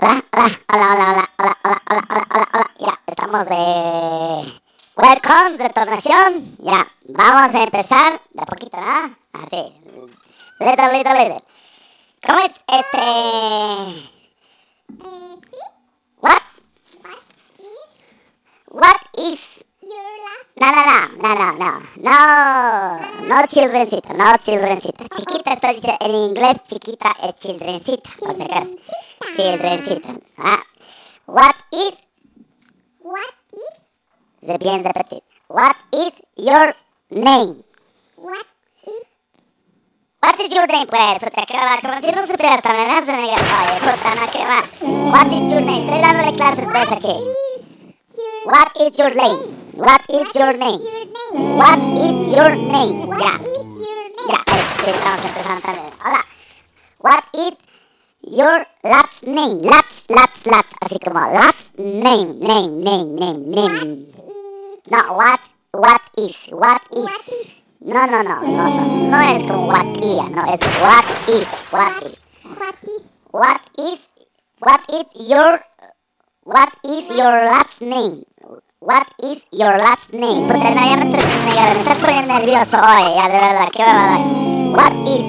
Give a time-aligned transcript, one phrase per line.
[0.00, 2.70] Hola, hola, hola, hola, hola, hola, hola, hola, hola, hola, hola.
[2.78, 4.60] Ya, estamos de...
[4.94, 6.56] Welcome, retornación.
[6.62, 9.16] Ya, vamos a empezar de a poquito, ¿no?
[9.32, 9.74] Así.
[10.60, 11.42] Little, little, little.
[12.24, 12.98] ¿Cómo es este...?
[14.88, 15.58] Eh, sí.
[16.20, 16.42] What?
[17.02, 17.18] What
[18.68, 19.40] What is is...
[19.40, 19.57] your last
[20.60, 25.04] No, no, no, no, no, no, no, no childrencita, no childrencita.
[25.08, 28.74] Chiquita estoy diciendo, en inglés chiquita es childrencita, por si acaso.
[29.36, 30.14] Childrencita.
[30.38, 30.62] Ah.
[31.26, 31.94] What is,
[33.00, 35.22] What is bien repetir.
[35.48, 36.74] What is your
[37.10, 37.62] name?
[38.16, 38.46] what
[38.84, 39.06] is
[40.20, 40.86] What is your name?
[40.88, 44.30] Pues, puta, que va, como si no supieras también, me hace negar, oye, puta, no,
[44.32, 44.60] que va.
[45.12, 45.84] What is your name?
[45.84, 47.67] Estoy dándole clases, pues, aquí.
[48.18, 49.38] Your What is your name?
[49.74, 50.80] What is your name?
[51.58, 52.96] What is your name?
[53.06, 53.32] What Ya.
[53.38, 54.28] your name?
[54.28, 55.92] Ya, sí, estamos empezando también.
[56.04, 56.22] Hola.
[56.98, 57.54] What is
[58.22, 59.58] your last name?
[59.62, 60.72] Last, last, last.
[60.80, 64.06] Así como last name, name, name, name, name.
[64.90, 65.40] No, what,
[65.72, 67.04] what is, what is.
[67.04, 67.48] what is
[67.80, 68.84] No, no, no, no, no.
[69.10, 72.18] No es como what is, no, es what is, what is.
[72.42, 74.08] what is What is,
[74.58, 75.60] what is your,
[76.48, 78.24] what is your last name?
[78.80, 80.48] What is your last name?
[80.48, 84.20] Porque no, ya me estás, me estás poniendo nervioso hoy, ya de verdad, qué verdad.
[84.72, 85.24] What is,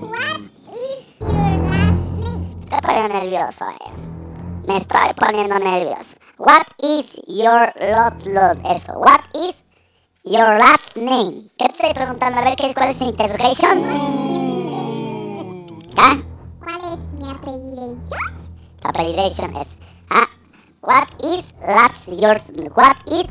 [0.00, 0.40] what
[0.72, 2.48] is your last name?
[2.64, 3.92] estoy poniendo nervioso, eh.
[4.66, 6.16] Me estoy poniendo nervioso.
[6.38, 8.94] What is your lot, lot, eso.
[8.98, 9.62] What is
[10.24, 11.50] your last name?
[11.58, 12.40] ¿Qué te estoy preguntando?
[12.40, 13.82] A ver, ¿qué, ¿cuál es la interrogation?
[15.98, 16.16] ¿Ah?
[16.64, 18.00] ¿Cuál es mi apellido?
[18.82, 19.76] La validation es
[20.86, 22.38] what is last your
[22.78, 23.26] what is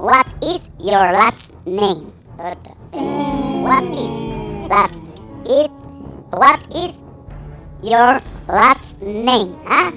[0.00, 2.08] what is your last name?
[2.40, 4.12] What is
[4.72, 4.96] last
[5.44, 5.68] it
[6.32, 6.96] what is
[7.84, 9.52] your last name?
[9.68, 9.92] ¿Ah?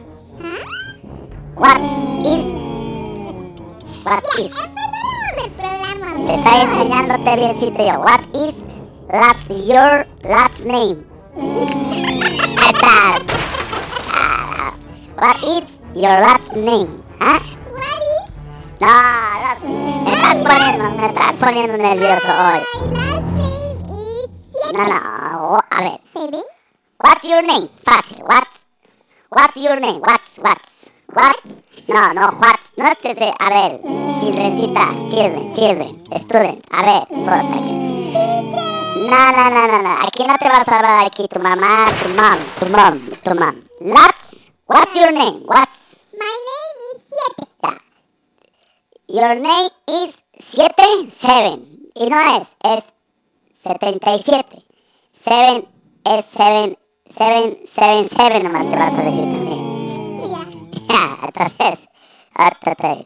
[1.56, 1.80] What
[2.28, 2.44] is
[4.04, 4.52] what is
[5.34, 6.12] Empezaremos el programa.
[6.28, 8.04] Te estoy enseñándote biencito yo.
[8.04, 8.56] What is
[9.08, 11.06] last your last name?
[15.16, 17.04] What is your last name?
[17.20, 17.40] ¿Ah?
[17.72, 18.32] What is
[18.82, 19.52] No, no,
[20.04, 22.62] me estás poniendo, me estás poniendo nervioso hoy.
[22.64, 24.30] my last name is
[24.74, 26.00] No, no, a ver.
[26.14, 26.42] Seven.
[27.00, 27.70] What's your name?
[27.84, 28.24] Fácil.
[28.26, 28.48] What?
[29.30, 30.00] What's your name?
[30.02, 31.36] What's, what's, what?
[31.88, 32.60] No, no, what?
[32.78, 33.82] No es que se, a ver,
[34.20, 37.16] childrencita, children, children, student, a ver, que-
[39.04, 42.10] No, no, no, no, no, aquí no te vas a hablar aquí tu mamá, tu
[42.10, 43.56] mom, tu mom, tu mom.
[43.82, 45.44] What's, what's your name?
[45.46, 45.83] What's,
[46.24, 47.44] My name is Siete.
[47.64, 47.74] ya.
[49.08, 51.92] Your name is 7, 7.
[51.96, 52.94] Y no es, es
[53.62, 54.64] 77.
[55.12, 55.68] 7
[56.06, 56.80] es 7,
[57.10, 59.62] 7, 7, 7 nomás te vas a decir también.
[60.32, 60.44] Ya.
[60.94, 61.90] Ya, entonces,
[62.36, 63.06] vez.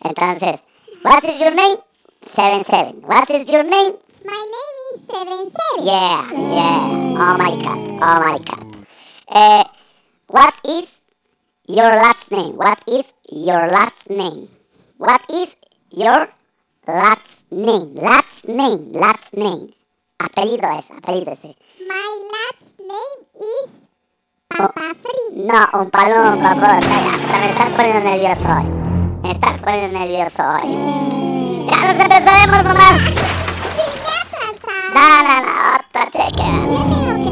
[0.00, 0.62] Entonces,
[1.02, 1.78] what is your name?
[2.22, 3.02] 7, 7.
[3.02, 3.94] What is your name?
[4.24, 5.84] My name is Seven Seven.
[5.84, 6.80] Yeah, yeah.
[7.18, 8.86] Oh my god, oh my god.
[9.28, 9.64] Uh,
[10.28, 10.98] what is
[11.66, 12.56] your last name?
[12.56, 14.48] What is your last name?
[14.98, 15.56] What is
[15.90, 16.28] your
[16.86, 17.94] last name?
[17.94, 19.74] Last name, last name.
[20.18, 21.44] Apellido es, apellido es.
[21.88, 23.70] My last name is
[24.48, 25.44] Papa Free.
[25.44, 27.40] No, un palumpa, puta, ya.
[27.40, 28.64] Me estás poniendo nervioso hoy.
[29.22, 31.66] Me estás poniendo nervioso hoy.
[31.70, 33.00] Ya nos empezaremos nomás.
[33.00, 34.94] Sí, me atrasado.
[34.94, 37.23] No, no, no, otra cheque.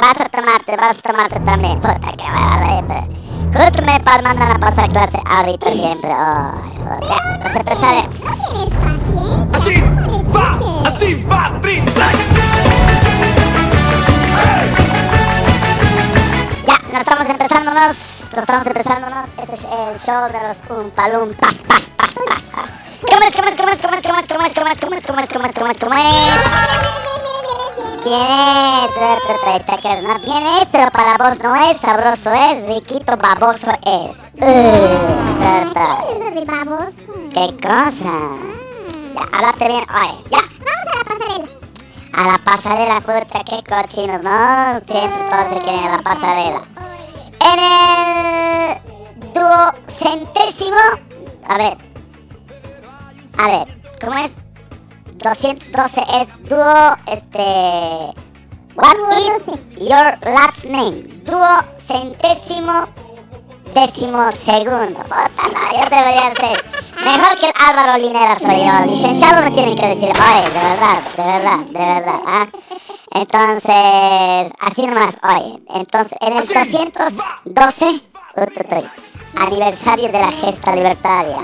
[0.00, 3.04] Vas a tomarte, vas a tomarte también, puta que me va a dar.
[3.52, 6.10] Justo me mandan a pasar clase ahorita siempre.
[6.10, 8.20] Ay, puta, ya, nos empezaremos.
[8.24, 9.50] ¿No?
[9.52, 9.80] Así
[10.32, 10.56] va,
[10.88, 11.52] así va.
[16.66, 17.86] Ya, nos estamos empezándonos,
[18.32, 19.28] nos estamos empezándonos.
[19.36, 22.70] Este es el show de los Umpalumpas, pas, pas, pas, pas.
[23.06, 24.96] ¿Cómo es, cómo es, cómo es, cómo es, cómo es, cómo es, cómo es, cómo
[24.96, 27.29] es, cómo es, cómo es, cómo es, cómo es?
[28.04, 28.90] Bien es,
[29.26, 34.24] perfecta, que no bien es, pero para vos no es, sabroso es, riquito, baboso es.
[34.34, 35.98] Uh, verdad.
[36.06, 36.92] ¿Qué es eso de baboso?
[37.34, 38.12] ¿Qué cosa?
[39.14, 40.38] Ya, háblate bien, oye, ya.
[40.64, 41.48] Vamos a la pasarela.
[42.14, 44.80] A la pasarela, pucha, qué cochinos, ¿no?
[44.86, 46.62] Siempre todos se quieren a la pasarela.
[47.40, 50.80] En el duocentésimo,
[51.48, 51.76] a ver,
[53.38, 54.32] a ver, ¿cómo es?
[55.22, 58.14] 212 es dúo, este...
[58.76, 61.02] What is your last name?
[61.24, 62.88] Duocentésimo
[63.74, 65.00] décimo segundo.
[65.00, 66.64] Puta, no, yo debería ser
[67.04, 68.90] mejor que el Álvaro Linera soy yo.
[68.90, 72.20] Licenciado me tienen que decir, oye, de verdad, de verdad, de verdad.
[72.26, 72.48] ¿ah?
[73.12, 75.62] Entonces, así nomás hoy.
[75.74, 78.02] Entonces, en el 212, ut,
[78.36, 78.84] ut, ut,
[79.36, 81.38] aniversario de la gesta libertaria.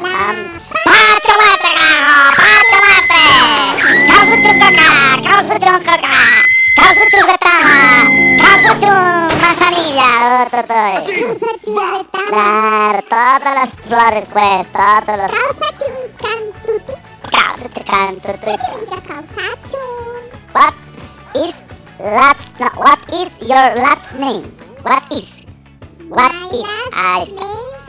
[13.08, 15.28] Todas las flores pues, causa
[19.70, 20.22] chun.
[20.52, 20.74] What
[21.34, 21.64] is
[21.98, 24.44] last no, what is your last name?
[24.82, 25.46] What is?
[26.08, 26.64] What is?
[26.92, 27.85] last name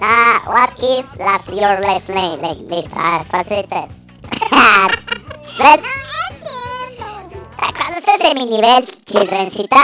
[0.00, 2.38] Ah, what is last your last name?
[2.40, 3.90] Like, listo, ah, facilito es.
[5.58, 5.80] ¿Ves?
[7.78, 9.82] Cuando estés en mi nivel, childrencita,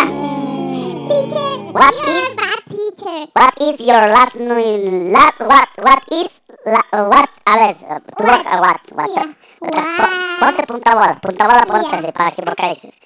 [1.09, 3.29] Teacher, What is- a bad teacher.
[3.35, 5.13] what is your last name?
[5.13, 8.45] La, what, what is, la, what, a ver, tu What?
[8.45, 9.35] what, what, Yeah.
[9.61, 10.41] What?
[10.41, 12.13] ponte punta bola, punta bola, ponte Yeah.
[12.13, 12.97] para que vocalices.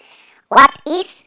[0.48, 1.24] What is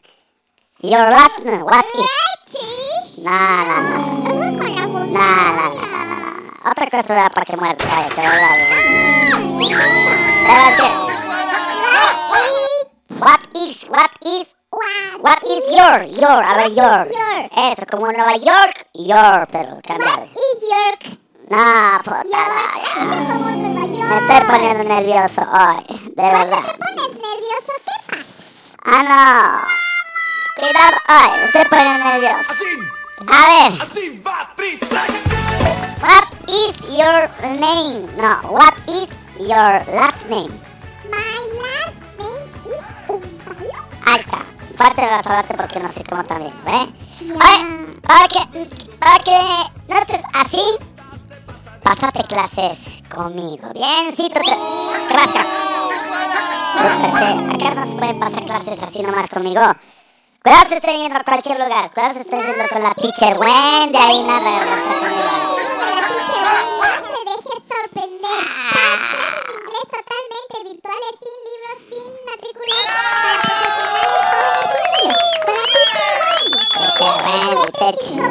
[0.82, 1.64] your last name?
[1.64, 3.18] What is?
[3.18, 4.81] No, no, no.
[5.12, 6.70] No, no, no, no, no.
[6.70, 7.84] Otra cosa da para que muerda.
[7.90, 8.58] Ay, te voy a dar.
[10.76, 10.88] Que,
[13.18, 15.20] what is, what is, What?
[15.20, 17.06] what is your, your, a ver, your.
[17.54, 20.22] Eso, como Nueva York, your, pero cambiado.
[20.22, 21.18] What is York?
[21.50, 22.50] No, puta, York.
[24.08, 25.84] Me estoy poniendo nervioso hoy,
[26.16, 26.62] de verdad.
[26.64, 28.76] te pones nervioso, ¿qué pasa?
[28.84, 29.22] Ah, no.
[30.56, 32.54] Cuidado, ay, me estoy poniendo nervioso.
[33.26, 35.12] A ver, así va Trisex.
[36.02, 37.28] what is your
[37.60, 38.08] name?
[38.16, 40.52] No, what is your last name?
[41.10, 42.82] My last name is.
[44.04, 44.44] Ahí está.
[44.76, 46.86] Parte de la salvarte porque no sé cómo también, ¿eh?
[47.20, 47.34] Ya.
[47.34, 48.40] Oye, para que,
[48.98, 49.38] para que
[49.88, 50.62] no estés así,
[51.82, 53.70] pásate clases conmigo.
[53.72, 54.50] Biencito, te...
[55.08, 55.38] ¿Qué vas, che,
[57.54, 59.60] ¿Acaso no se pueden pasar clases así nomás conmigo?
[60.42, 61.88] Cuidado se esté yendo a cualquier lugar.
[61.94, 63.96] Cuidado se esté yendo con la teacher Wendy.
[63.96, 64.40] Ahí nada
[66.02, 68.42] teacher Wendy, no se deje sorprender.
[68.74, 72.82] Las clases de inglés totalmente virtuales, sin libros, sin matricular,
[73.22, 75.38] para profesionales, jóvenes y niños.
[75.46, 76.58] Con la teacher Wendy.
[76.82, 78.26] Teacher Wendy, teacher.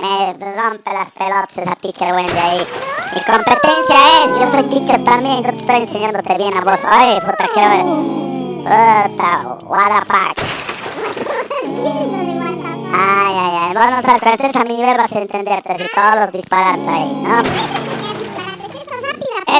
[0.00, 0.34] 754-7789.
[0.34, 2.66] Me rompe las pelotas esa teacher Wendy ahí.
[3.14, 6.80] Mi competencia es, yo soy teacher también, yo te estoy enseñándote bien a vos.
[6.84, 8.29] Ay, puta, que...
[8.62, 9.10] What
[9.88, 10.36] the fuck.
[12.92, 13.72] Ay, ay, ay.
[13.72, 17.12] Bueno, sabes, cuando estés a mi nivel vas a entenderte así todos los disparates ahí,
[17.22, 17.42] ¿no?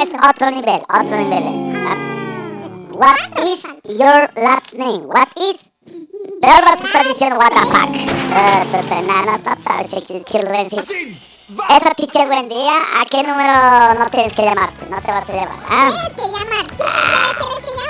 [0.01, 1.43] Es otro nivel, otro nivel.
[2.91, 5.05] What is your last name?
[5.07, 5.71] What is?
[6.41, 7.89] Peor vas a estar diciendo what the fuck.
[9.07, 9.89] No, no, no sabes,
[10.25, 10.67] children.
[11.69, 14.85] Esa teacher buen día, ¿a qué número no tienes que llamarte?
[14.89, 15.89] No te vas a llevar, ¿ah?
[15.89, 16.85] Tienes que llamar, tienes
[17.37, 17.80] que llamar.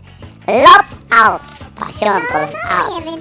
[0.48, 3.16] Love Autos, pasión por los No autos.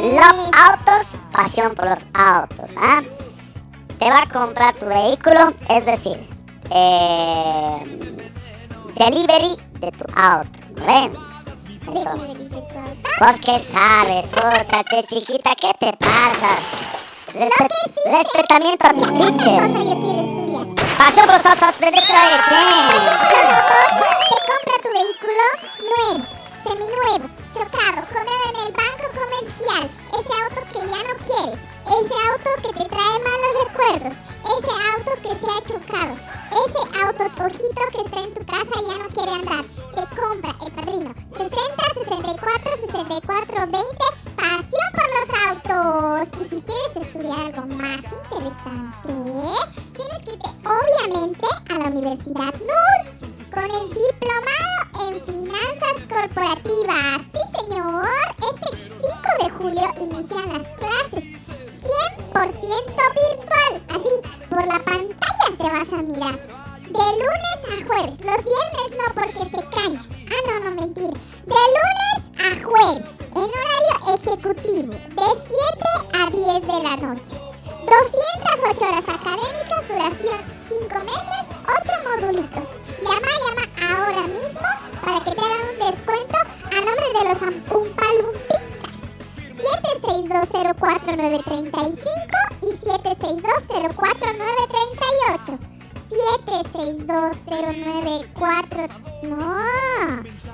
[0.00, 3.02] Love Autos, pasión por los autos, ¿ah?
[3.98, 6.18] Te va a comprar tu vehículo, es decir,
[6.70, 7.98] eh,
[8.96, 11.12] delivery de tu auto, ¿ven?
[11.94, 15.54] ¿Vos qué sabes, puta, che chiquita?
[15.54, 16.58] ¿Qué te pasa?
[17.32, 19.60] Respe- respetamiento a ¿Qué teacher.
[19.60, 19.66] che.
[22.50, 23.90] Número dos,
[24.28, 25.44] te compra tu vehículo
[25.88, 26.24] nuevo,
[26.64, 29.90] seminuevo, chocado, jodado en el banco comercial.
[30.18, 35.12] Ese auto que ya no quieres, ese auto que te trae malos recuerdos, ese auto
[35.22, 36.14] que se ha chocado,
[36.50, 39.64] ese auto ojito que está en tu casa y ya no quiere andar.
[39.94, 43.78] Te compra el padrino 60 64 64 20,
[44.36, 46.28] pasión por los autos.
[46.40, 49.12] Y si quieres estudiar algo más interesante,
[49.96, 54.76] tienes que irte obviamente a la Universidad NUR con el diplomado
[55.08, 57.18] en finanzas corporativas.
[57.32, 58.04] Sí, señor,
[58.38, 61.24] este 5 de julio inician las clases
[62.32, 62.54] 100%
[63.18, 63.72] virtual.
[63.88, 64.14] Así,
[64.48, 66.38] por la pantalla te vas a mirar.
[66.86, 68.14] De lunes a jueves.
[68.20, 70.02] Los viernes no porque se caña.
[70.30, 71.18] Ah, no, no, mentira.
[71.46, 73.04] De lunes a jueves.
[73.34, 74.92] En horario ejecutivo.
[74.92, 77.48] De 7 a 10 de la noche.
[77.88, 79.77] 208 horas académicas,
[91.28, 95.58] 76204-935 y 76204-938.
[96.08, 98.88] 7620994
[99.24, 99.58] No.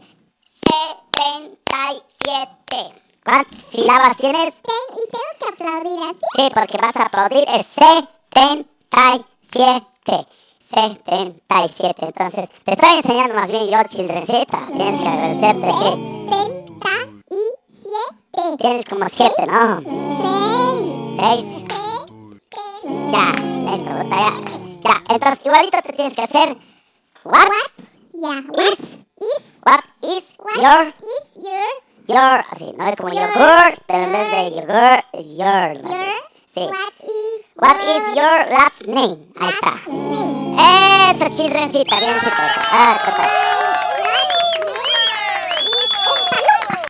[0.66, 4.54] 77, ¿cuántas sílabas tienes?
[4.62, 6.20] ten y tengo que aplaudir así?
[6.36, 10.28] Sí, porque vas a aplaudir, es 77,
[10.60, 15.74] 77, entonces, te estoy enseñando más bien yo, childrencita, tienes que agradecerte que
[16.30, 17.20] 77.
[18.58, 19.82] tienes como 7, ¿no?
[19.82, 19.90] 6.
[21.20, 21.46] 6,
[23.12, 23.34] Ya,
[23.72, 24.59] listo, ya.
[24.84, 26.58] Ya, entonces igualito te tienes que hacer.
[27.24, 27.48] What.
[28.14, 28.80] What is,
[29.18, 31.68] is what is what your, is your
[32.08, 33.32] your, así, no es como Your-
[33.88, 34.50] pero en vez de
[35.14, 35.84] es your.
[35.84, 35.90] ¿no?
[35.90, 36.14] your
[36.54, 36.62] Sí.
[36.68, 39.28] what is What is your last name?
[39.40, 39.80] Ahí está.
[39.88, 41.12] name?
[41.12, 42.30] Eso, childrencita, eso.
[42.72, 43.28] Ah, puta.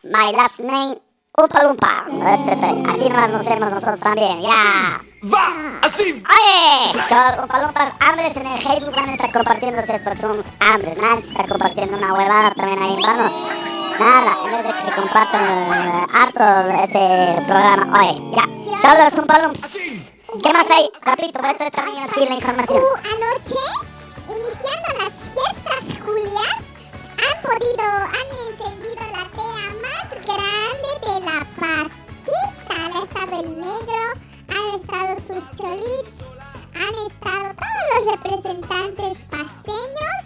[0.03, 0.99] My last name,
[1.39, 2.05] Umpa Lumpa.
[2.89, 5.01] Así nomás nos hacemos nosotros también, ya.
[5.23, 10.45] Va, así, Oye, son palompas hambres en el Facebook van a estar compartiéndose porque somos
[10.59, 10.97] hambres.
[10.97, 13.31] Nadie se está compartiendo una huevada también ahí en vano.
[13.99, 16.43] Nada, en vez de que se compartan eh, harto
[16.83, 17.99] este programa.
[17.99, 19.71] Oye, ya, solo son palumpas.
[20.43, 20.89] ¿Qué más hay?
[21.05, 22.81] A traer también aquí la información.
[22.81, 23.59] Uh, anoche,
[24.27, 26.68] iniciando las fiestas Julias,
[27.39, 32.75] han podido, han encendido la tea más grande de la parquita.
[32.75, 34.03] Han estado el negro,
[34.49, 36.19] han estado sus cholitos,
[36.75, 40.19] han estado todos los representantes paseños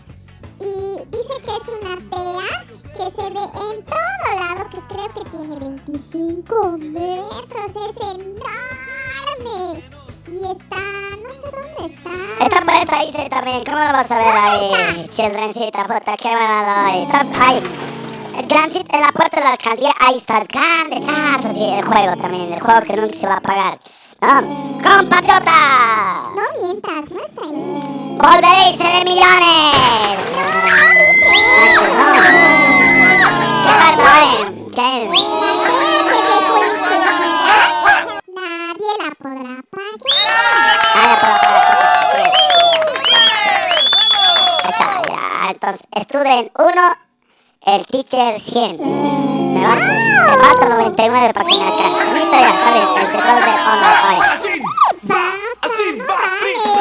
[0.59, 0.71] y
[1.11, 2.51] dice que es una tea
[2.93, 10.02] que se ve en todo lado, que creo que tiene 25 metros, es enorme.
[10.33, 10.77] Y está,
[11.21, 12.09] no sé dónde está.
[12.43, 15.05] Esta puesta ahí sí, también, ¿cómo lo vas a ver ahí?
[15.07, 17.03] Childrencita, puta, qué huevada ahí.
[17.03, 17.61] Estás ahí.
[18.39, 22.15] El grancito en la puerta de la alcaldía, ahí está, grande, estás así, el juego
[22.19, 23.77] también, el juego que nunca se va a apagar.
[24.21, 24.41] ¿No?
[24.81, 26.31] ¡Compatriota!
[26.35, 27.53] No mientas, muestra ahí.
[28.17, 30.17] ¡Volveréis a ser millones!
[33.61, 34.49] ¿Qué pasa, eh?
[34.73, 35.05] ¿Qué
[36.93, 37.89] podrá pagar.
[38.33, 38.83] Ah, ya, para, para, para, para.
[38.83, 39.09] Ahí
[44.69, 45.49] está, ya.
[45.49, 46.97] Entonces, student 1,
[47.65, 48.77] el teacher 100.
[48.77, 52.03] Me va, te falta 99 para que me alcance.
[52.03, 53.95] Ahorita ya está bien, el teclado de honor,
[54.33, 54.51] así,
[55.61, 56.22] así, va.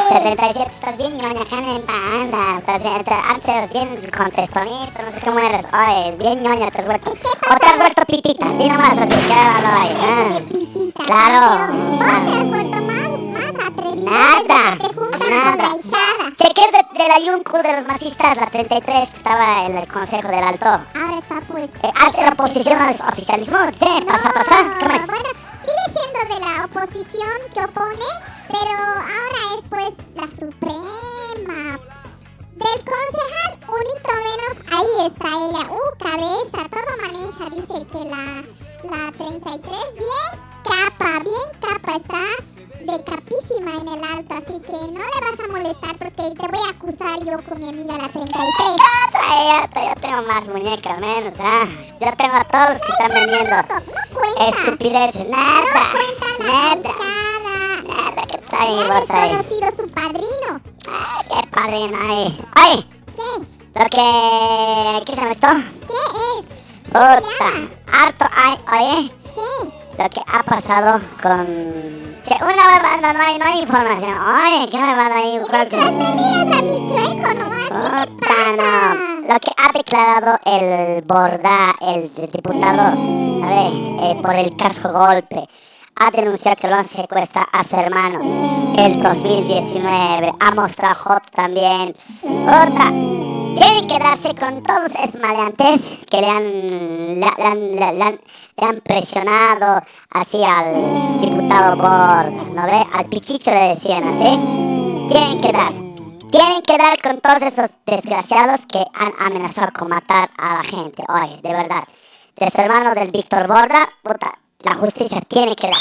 [0.09, 2.77] 77, estás bien, ñoña, en panza.
[2.79, 5.65] Bien, antes bien contestonito, no sé cómo eres.
[5.71, 7.11] Oye, bien ñoña te has vuelto.
[7.11, 9.27] O te has vuelto pitita, di nomás así, que.
[9.27, 10.39] De ah.
[10.49, 11.03] pitita.
[11.05, 11.73] Claro.
[11.73, 15.69] Vos te has vuelto más, más atrevida Nada, con nada.
[16.35, 20.27] Cheques de, de la Yuncu de los masistas, la 33, que estaba en el Consejo
[20.27, 20.67] del Alto.
[20.67, 21.69] Ahora está pues...
[21.83, 25.01] Eh, hace la oposición al oficialismo, sí, pasa, pasa, ¿cómo es?
[26.39, 28.09] La oposición que opone,
[28.47, 31.79] pero ahora es pues la suprema.
[32.55, 35.63] Del concejal unito menos, ahí está ella.
[35.71, 38.25] Uh, cabeza, todo maneja, dice que la,
[38.89, 39.61] la 33,
[39.93, 40.31] bien
[40.63, 42.52] capa, bien capa, está
[42.85, 46.59] de capísima en el alto, así que no le vas a molestar porque te voy
[46.65, 48.77] a acusar yo con mi amiga la 33.
[48.77, 51.65] Casa, ya, yo tengo más muñecas, menos, ah.
[51.99, 53.79] Yo tengo a todos los que están vendiendo No,
[54.39, 57.81] no estupideces, No nada, cuenta la nada, hijada.
[57.83, 59.29] nada, que está ahí vos ahí.
[59.31, 60.61] conocido su padrino.
[60.87, 62.41] Ay, qué padrino ahí.
[62.63, 63.79] Oye, ¿Qué?
[63.79, 65.05] lo que...
[65.05, 65.47] ¿Qué se llama esto?
[65.87, 65.99] ¿Qué
[66.39, 66.45] es?
[66.87, 67.49] Puta,
[67.91, 69.11] harto hay, oye.
[69.35, 69.82] ¿Qué?
[69.97, 71.45] Lo que ha pasado con...
[72.23, 74.17] Che, una huevada, no hay, no hay información.
[74.17, 75.39] Oye, ¿qué huevada hay?
[75.39, 79.27] Mientras me miras a mi chueco nomás, ¿qué te Puta, no.
[79.27, 83.73] Lo que ha declarado el Borda, el diputado, a ver,
[84.03, 85.47] eh, por el caso golpe,
[85.95, 88.19] ha denunciado que lo han secuestrado a su hermano
[88.77, 90.33] el 2019.
[90.39, 91.95] Ha mostrado fotos también.
[92.21, 92.91] Puta,
[93.55, 96.43] Tienen que darse con todos esos maleantes que le han,
[97.19, 98.19] le, le- le
[98.55, 99.81] le han presionado
[100.11, 100.75] así al
[101.21, 102.83] diputado Borda, ¿no ve?
[102.93, 105.07] Al pichicho le decían así.
[105.09, 105.73] Tienen que dar.
[106.31, 111.03] Tienen que dar con todos esos desgraciados que han amenazado con matar a la gente.
[111.09, 111.83] Oye, de verdad.
[112.35, 115.77] De su hermano del Víctor Borda, puta, la justicia tiene que dar.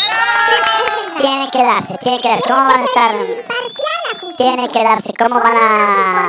[1.19, 2.49] Tiene que darse, tiene que darse.
[2.49, 3.14] ¿Cómo van a estar?
[4.37, 6.22] Tiene que darse, ¿cómo van a,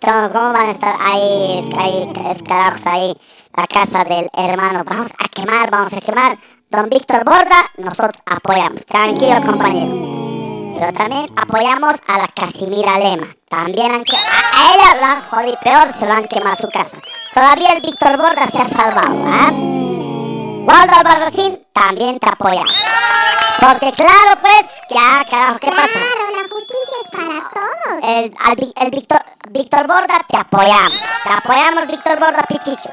[0.00, 3.14] cómo, cómo van a estar ahí, ahí, escarajos ahí,
[3.56, 4.82] la casa del hermano?
[4.84, 6.38] Vamos a quemar, vamos a quemar.
[6.70, 10.18] Don Víctor Borda, nosotros apoyamos, tranquilo compañero.
[10.78, 13.34] Pero también apoyamos a la Casimira Lema.
[13.48, 16.96] También han que- a, ella lo han jodido peor, se lo han quemado su casa.
[17.34, 19.50] Todavía el Víctor Borda se ha salvado, ¿ah?
[19.52, 22.62] Waldo Albarracín también te apoya.
[23.60, 25.92] Porque claro, pues, ya, carajo, ¿qué pasa?
[25.92, 28.00] Claro, la justicia es para todos.
[28.02, 30.98] el, al el Víctor, Víctor Borda, te apoyamos.
[31.24, 32.90] Te apoyamos, Víctor Borda Pichicho.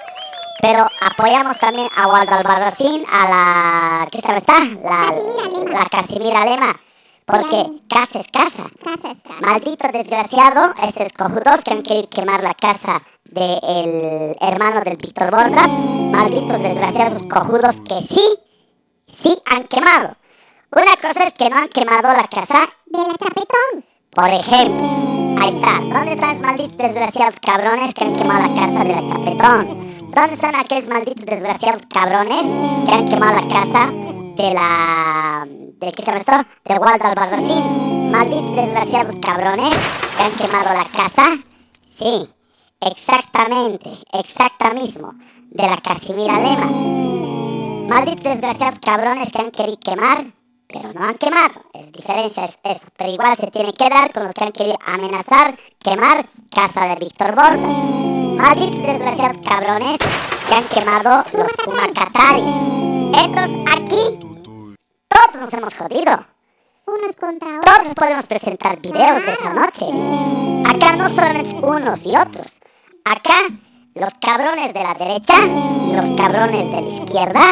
[0.59, 4.07] Pero apoyamos también a Waldo Albarracín, a la.
[4.11, 4.59] ¿Qué se llama esta?
[4.59, 5.79] La, Casimira Lema.
[5.79, 6.81] la Casimira Lema.
[7.25, 8.63] Porque casa es casa.
[8.83, 9.39] Casa es casa.
[9.41, 15.67] Maldito desgraciado, esos cojudos que han querido quemar la casa del hermano del Víctor Borda.
[15.67, 18.39] Malditos desgraciados cojudos que sí,
[19.07, 20.15] sí han quemado.
[20.71, 23.85] Una cosa es que no han quemado la casa De la chapetón.
[24.11, 25.79] por ejemplo, ahí está.
[25.79, 30.11] ¿Dónde están esos malditos desgraciados cabrones que han quemado la casa de la Chapetón?
[30.13, 32.43] ¿Dónde están aquellos malditos desgraciados cabrones
[32.85, 35.47] que han quemado la casa de la...
[35.47, 36.47] ¿De qué se llama?
[36.65, 38.11] De Waldo Albarracín.
[38.11, 39.75] Malditos desgraciados cabrones
[40.17, 41.37] que han quemado la casa.
[41.95, 42.27] Sí,
[42.81, 45.13] exactamente, exacta mismo.
[45.49, 46.67] De la Casimira Lema.
[47.87, 50.25] Malditos desgraciados cabrones que han querido quemar,
[50.67, 51.61] pero no han quemado.
[51.73, 52.87] Es diferencia, es eso.
[52.97, 56.95] Pero igual se tiene que dar con los que han querido amenazar, quemar casa de
[56.95, 57.67] Víctor Borda.
[58.37, 59.97] Malditos desgraciados cabrones
[60.47, 62.43] que han quemado los Pumacataris.
[63.15, 64.19] Entonces aquí
[65.07, 66.25] todos nos hemos jodido.
[66.85, 67.75] Unos contra otros.
[67.75, 69.85] Todos podemos presentar videos de esa noche.
[70.65, 72.61] Acá no solamente unos y otros.
[73.03, 73.35] Acá
[73.93, 77.51] los cabrones de la derecha y los cabrones de la izquierda.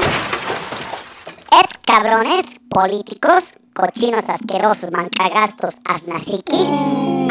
[1.86, 6.67] Cabrones políticos, cochinos asquerosos, mancagastos, asnaziquis,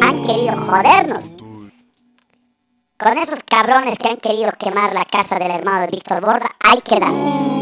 [0.00, 1.24] han querido jodernos.
[2.96, 6.80] Con esos cabrones que han querido quemar la casa del hermano de Víctor Borda, hay
[6.82, 7.10] que dar.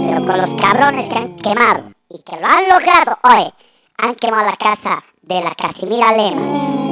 [0.07, 3.55] Pero con los cabrones que han quemado y que lo han logrado, oye,
[3.97, 6.43] han quemado la casa de la Casimira Lema,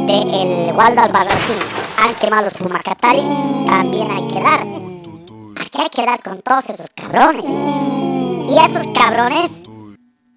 [0.06, 1.58] de el Waldo Albarracín,
[1.98, 3.26] han quemado los Pumacataris,
[3.66, 4.60] también hay que dar.
[5.60, 7.44] Aquí hay que dar con todos esos cabrones.
[7.44, 9.50] Y esos cabrones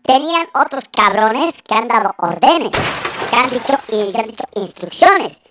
[0.04, 2.72] tenían otros cabrones que han dado órdenes,
[3.30, 5.42] que han dicho, y que han dicho instrucciones.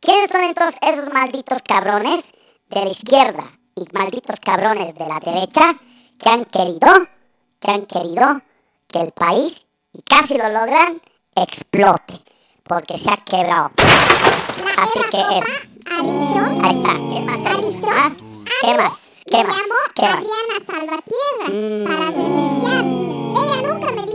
[0.00, 2.24] ¿Quiénes son entonces esos malditos cabrones
[2.68, 5.74] de la izquierda y malditos cabrones de la derecha
[6.18, 7.06] que han querido,
[7.60, 8.42] que han querido
[8.88, 11.00] que el país, y casi lo logran,
[11.34, 12.20] explote?
[12.64, 13.70] Porque se ha quebrado.
[13.76, 15.44] La Así que es.
[15.90, 16.92] Ahí está.
[16.94, 18.10] ¿Qué más ha dicho, ¿Ah?
[18.60, 19.22] ¿Qué más?
[19.24, 19.56] ¿Qué más?
[19.94, 20.16] ¿Qué más?
[20.18, 21.84] Adriana Salvatierra Mm.
[21.86, 23.11] para denunciar.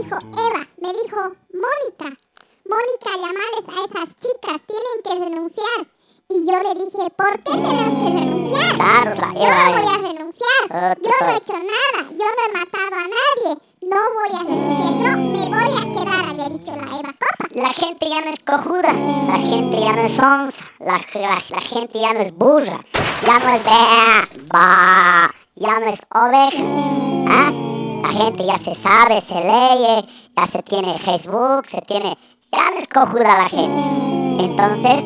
[0.08, 1.16] Dijo Eva, me dijo
[1.52, 2.16] Mónica.
[2.64, 5.86] Mónica, llamales a esas chicas, tienen que renunciar.
[6.30, 8.78] Y yo le dije, ¿por qué tenemos que renunciar?
[8.78, 10.12] La Yo no voy a eh.
[10.14, 10.62] renunciar.
[10.70, 12.08] Ah, Yo no he hecho nada.
[12.08, 13.60] Yo no he matado a nadie.
[13.82, 14.92] No voy a renunciar.
[14.96, 17.48] Yo me voy a quedar, había dicho la Eva Copa.
[17.50, 21.60] La gente ya no es cojuda, la gente ya no es onza, la, la, la
[21.60, 22.82] gente ya no es burra,
[23.26, 26.62] ya no es bea, ba, ya no es oveja.
[27.28, 27.67] ¿ah?
[28.02, 30.06] La gente ya se sabe, se lee,
[30.36, 32.16] ya se tiene Facebook, se tiene...
[32.50, 34.42] Ya no es cojuda la gente.
[34.42, 35.04] Entonces,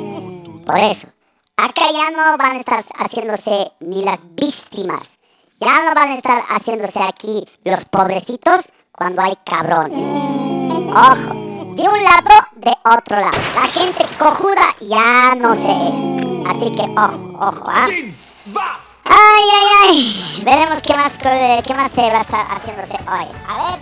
[0.64, 1.08] por eso,
[1.56, 5.18] acá ya no van a estar haciéndose ni las víctimas,
[5.58, 10.00] ya no van a estar haciéndose aquí los pobrecitos cuando hay cabrones.
[10.90, 13.38] Ojo, de un lado, de otro lado.
[13.54, 16.12] La gente cojuda ya no se es.
[16.46, 17.88] Así que ojo, ojo, ¿ah?
[18.56, 18.80] Va.
[19.04, 20.11] Ay, ay, ay.
[20.44, 23.26] Veremos qué más, co- qué más se va a estar haciéndose hoy.
[23.48, 23.80] A ver,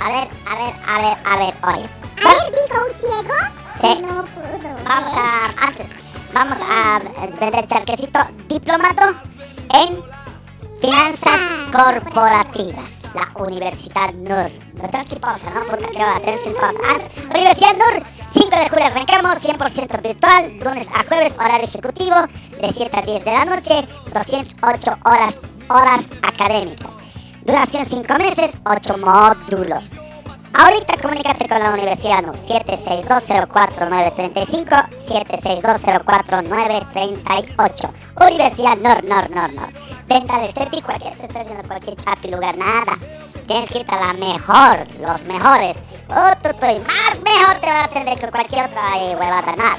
[0.00, 1.90] a ver, a ver, a ver, a ver, hoy.
[2.24, 3.34] A ver, dijo un ciego.
[3.80, 4.02] Sí.
[4.02, 4.76] No pudo.
[4.84, 5.86] Vamos a, antes,
[6.32, 7.00] vamos a
[7.40, 9.02] vender charquecito diplomato
[9.74, 10.02] en
[10.80, 11.40] finanzas
[11.72, 12.90] corporativas.
[13.14, 14.50] La Universidad NUR.
[15.10, 15.60] Ir pausa, ¿no?
[15.64, 16.78] Puta, que va a tener ir pausa.
[16.88, 18.02] Antes, Universidad NUR,
[18.32, 22.16] 5 de julio arrancamos, 100% virtual, lunes a jueves, horario ejecutivo,
[22.60, 26.96] de 7 a 10 de la noche, 208 horas, horas académicas.
[27.44, 30.01] Duración 5 meses, 8 módulos.
[30.54, 37.90] Ahorita comunícate con la Universidad NUR 76204-935, 76204-938.
[38.20, 39.72] Universidad NUR, NUR, NUR, NUR.
[40.06, 42.98] Dental estético, cualquier te está haciendo cualquier chapi lugar, nada.
[43.46, 45.78] Tienes que irte a la mejor, los mejores.
[46.06, 46.16] Tú,
[46.66, 49.78] y más mejor te va a atender que cualquier otra eh, huevada, nada.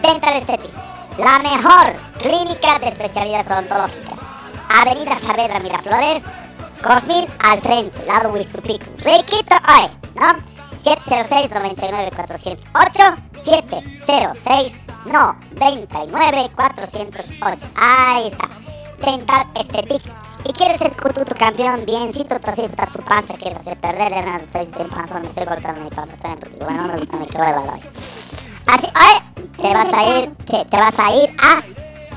[0.00, 0.80] Dental estético,
[1.18, 4.20] la mejor clínica de especialidades odontológicas.
[4.68, 6.22] Avenida Saavedra Miraflores,
[6.82, 8.84] Cosmil al frente, lado Huistupico.
[8.98, 10.34] Riquito hoy, ¿no?
[10.82, 13.02] 706 99 408
[13.44, 17.66] 706 99 408.
[17.76, 18.48] Ahí está.
[19.04, 20.02] Dental Estetic.
[20.44, 24.44] Y quieres ser tu, tu campeón biencito, tú así tu panza, quieres hacer perder, Hernando,
[24.44, 27.26] estoy de panzón, me estoy cortando mi panza también, porque bueno, no me gusta mi
[27.34, 27.80] hueva hoy.
[28.66, 31.62] Así, oye, te vas a ir, sí, te vas a ir a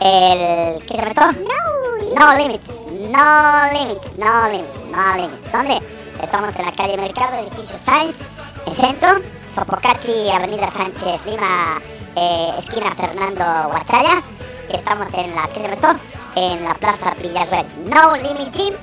[0.02, 1.32] el, ¿qué se llama esto?
[1.32, 2.70] No, No limits,
[3.10, 5.52] no limits, no limits, no limits.
[5.52, 5.80] ¿Dónde?
[6.22, 8.20] Estamos en la calle Mercado, edificio Sáenz,
[8.68, 9.10] el centro,
[9.46, 11.82] Sopocachi, Avenida Sánchez Lima,
[12.16, 14.22] eh, esquina Fernando Huachaya.
[14.70, 15.88] Estamos en la, ¿qué se esto?
[16.36, 17.66] En la Plaza Villarreal.
[17.86, 18.74] No Limit Gym.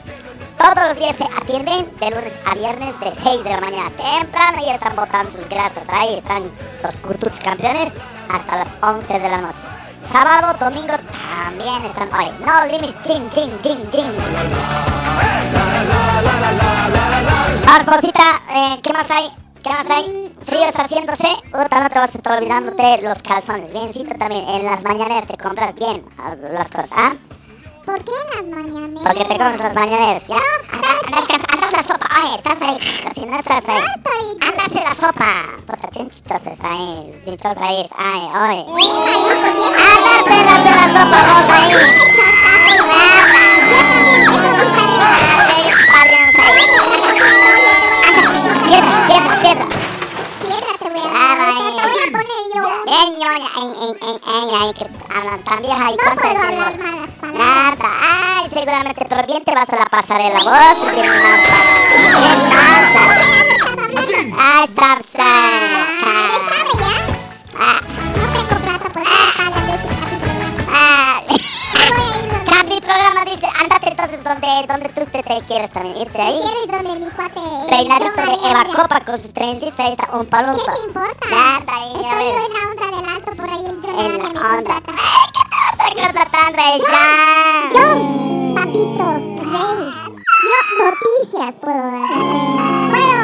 [0.59, 4.59] Todos los días se atienden de lunes a viernes de 6 de la mañana temprano
[4.66, 5.85] y están botando sus grasas.
[5.88, 6.50] Ahí están
[6.83, 7.92] los Kututs campeones
[8.28, 9.88] hasta las 11 de la noche.
[10.11, 12.31] Sábado, domingo también están hoy.
[12.40, 14.07] No limits, chin, chin, chin, chin.
[17.66, 19.29] Vamos, Pausita, eh, ¿qué más hay?
[19.62, 20.35] ¿Qué más hay?
[20.47, 21.29] Frío está haciéndose.
[21.53, 23.71] Puta, no te vas a estar olvidándote los calzones.
[23.71, 24.49] Biencito también.
[24.49, 26.03] En las mañaneras te compras bien
[26.53, 27.12] las cosas, ¿ah?
[27.88, 29.03] ¿Por qué en las mañaneras?
[29.03, 30.22] Porque te comes las mañaneras.
[30.29, 30.37] Ya,
[30.72, 31.24] anda, andas,
[31.55, 32.07] andas la sopa.
[32.22, 32.79] Oye, estás ahí.
[33.14, 33.83] Si no estás ahí.
[33.96, 34.48] estoy.
[34.48, 35.31] Andas en la sopa.
[35.66, 37.22] Puta, chinchoses ahí.
[37.24, 37.88] Chinchos ahí.
[37.96, 38.64] Ay, oye.
[39.88, 41.72] Andas en la, en la sopa vos ahí.
[48.64, 49.66] Piedra, piedra, piedra.
[50.42, 51.48] Piedra te voy a Claro, dar.
[51.48, 51.77] ahí.
[51.77, 53.14] Te voy en,
[54.75, 57.38] que hablan tan vieja y No puedo hablar malas palabras.
[57.38, 63.09] Nada, ay, seguramente, pero bien te vas a la pasarela vos, tienes bien panza.
[64.38, 64.49] Ah.
[64.51, 65.97] Ah, déjame
[74.11, 76.38] entonces donde, donde tú te, te quieres también, irte ahí.
[76.40, 77.40] Quiero ir donde mi cuate...
[77.68, 78.64] Peinadito John de Eva.
[78.75, 80.73] Copa con sus trencitas, ahí está un ¿Qué palumpa.
[80.75, 81.29] te importa?
[81.31, 83.66] Nada, Estoy yo en la onda del alto por ahí.
[83.83, 84.40] John En me la onda.
[84.40, 84.92] contrata.
[84.99, 87.71] Ay, ¿qué te está contratando el Jan?
[87.75, 89.07] John, papito,
[89.53, 89.81] rey.
[90.49, 92.07] Yo noticias puedo dar.
[92.90, 93.17] Puedo,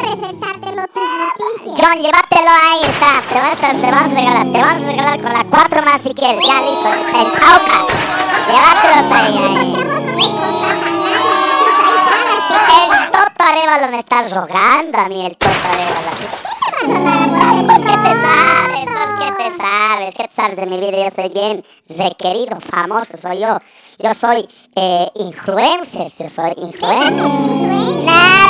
[0.00, 1.30] tus noticias.
[1.78, 3.22] John, llévatelo ahí, está.
[3.28, 6.00] Te, vas a, te vamos a regalar, te vamos a regalar con la 4 más
[6.00, 6.46] si quieres.
[6.46, 7.86] Ya listo, en Aucas.
[8.46, 9.74] Llévatelos ahí, ahí.
[12.48, 16.10] ¿Por qué El Toto Arevalo me está rogando a mí, el Toto Arevalo.
[16.80, 20.66] ¿Qué vas por Pues que te sabes, pues que te sabes, que te sabes de
[20.66, 21.04] mi vida.
[21.04, 21.64] Yo soy bien
[21.98, 23.58] requerido, famoso, soy yo.
[23.98, 28.04] Yo soy eh, influencer, yo soy influencer.
[28.04, 28.49] Nada,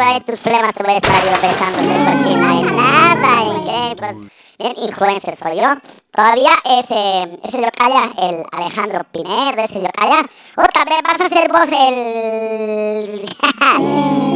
[0.00, 2.54] ahí tus flemas te voy a estar yo besando cochina.
[2.54, 4.16] y Nada, y qué, pues.
[4.58, 5.68] Bien, influencer soy yo.
[6.10, 10.22] Todavía ese, ese Yocaya, el Alejandro Pinedo, ese Yocaya.
[10.56, 13.24] O también vas a ser vos el.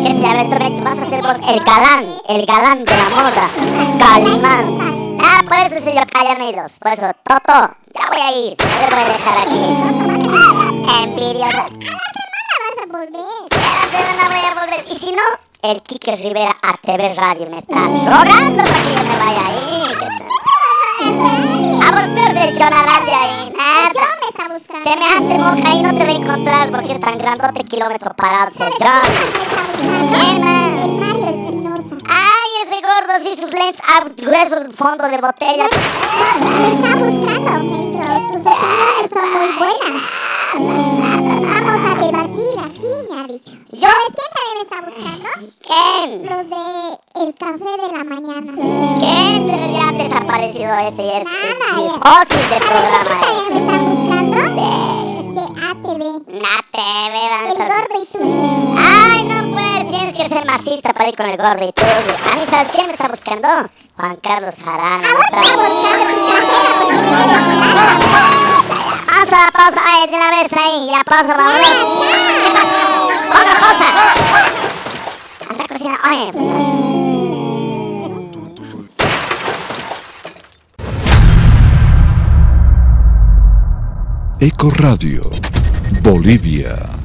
[0.04, 0.84] ¿Qué se esto, Mecho?
[0.84, 3.50] Vas a ser vos el galán, el galán de la moda.
[3.98, 5.18] Calimán.
[5.24, 6.78] Ah, por eso ese Yocaya no hay dos.
[6.78, 8.56] Por eso, Toto, ya voy a ir.
[8.58, 9.58] Le voy a dejar aquí.
[11.02, 11.66] Envidiosa.
[12.92, 13.24] Volver?
[13.50, 14.84] La semana voy a volver.
[14.90, 15.22] Y si no,
[15.62, 19.62] el Kike Rivera a TV Radio me está rogando para que yo me vaya ahí.
[21.82, 23.52] A vos peor se echó la radio ahí.
[23.56, 23.90] Nada.
[23.94, 24.84] John me está buscando.
[24.84, 28.50] Semejante moja ahí no te voy a encontrar porque es tan grandote kilómetro parado.
[28.50, 29.00] ese ¿Sabes John.
[30.10, 30.84] quién más?
[30.84, 31.96] El Mario Espinosa.
[32.08, 35.66] Ay, ese gordo, sí, sus lentes a grueso fondo de botella.
[36.40, 38.02] Me está buscando, dicho.
[38.32, 41.11] Tus opiniones son muy buenas.
[42.32, 43.52] A debatir aquí, me ha dicho.
[43.72, 45.28] Yo- ¿Sabes quién también me está buscando?
[45.66, 46.06] ¿Quién?
[46.22, 46.64] Los de
[47.24, 48.52] El Café de la Mañana.
[48.98, 51.04] ¿Quién se le ha desaparecido ese?
[51.18, 51.92] Es Nada, mi ya.
[51.92, 53.14] fósil de ¿Sabes programa.
[53.22, 54.36] quién también me está buscando?
[54.54, 54.70] De...
[55.32, 56.02] De ATV.
[56.42, 58.18] Na TV, van a El gordo y tú.
[58.78, 61.82] Ay, no pues, tienes que ser masista para ir con el gordo y tú.
[61.84, 63.48] A mí, ¿sabes quién me está buscando?
[63.96, 65.06] Juan Carlos Arana.
[65.08, 66.42] está- Está buscando
[69.32, 71.66] Pausa, la pausa, ay, de una vez ahí, ya pausa, vamos.
[72.42, 72.74] ¿Qué pasa?
[73.30, 73.86] Otra pausa.
[75.48, 76.32] Anda cocina, oye.
[84.38, 85.22] Eco Radio,
[86.02, 87.01] Bolivia.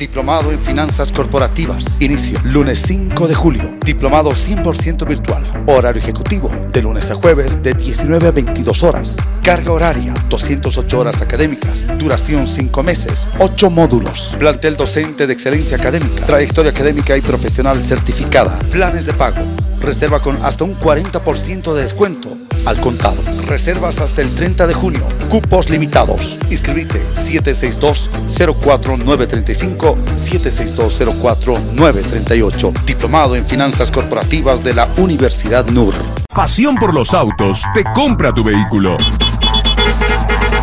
[0.00, 2.00] Diplomado en Finanzas Corporativas.
[2.00, 3.74] Inicio lunes 5 de julio.
[3.84, 5.42] Diplomado 100% virtual.
[5.66, 9.18] Horario ejecutivo de lunes a jueves de 19 a 22 horas.
[9.42, 11.84] Carga horaria 208 horas académicas.
[11.98, 13.28] Duración 5 meses.
[13.40, 14.34] 8 módulos.
[14.38, 16.24] Plantel docente de excelencia académica.
[16.24, 18.58] Trayectoria académica y profesional certificada.
[18.70, 19.42] Planes de pago.
[19.80, 23.22] Reserva con hasta un 40% de descuento al contado.
[23.46, 25.06] Reservas hasta el 30 de junio.
[25.28, 26.40] Cupos limitados.
[26.50, 32.84] Inscribite 762-04935, 762-04938.
[32.84, 35.94] Diplomado en Finanzas Corporativas de la Universidad NUR.
[36.34, 38.96] Pasión por los autos te compra tu vehículo.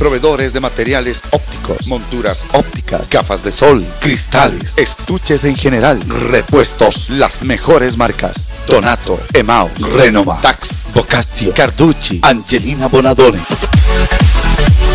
[0.00, 7.42] Proveedores de materiales ópticos, monturas ópticas, gafas de sol, cristales, estuches en general, repuestos, las
[7.42, 8.46] mejores marcas.
[8.66, 13.40] Donato, Emao, Renoma, Tax, Bocastio, Carducci, Angelina Bonadone.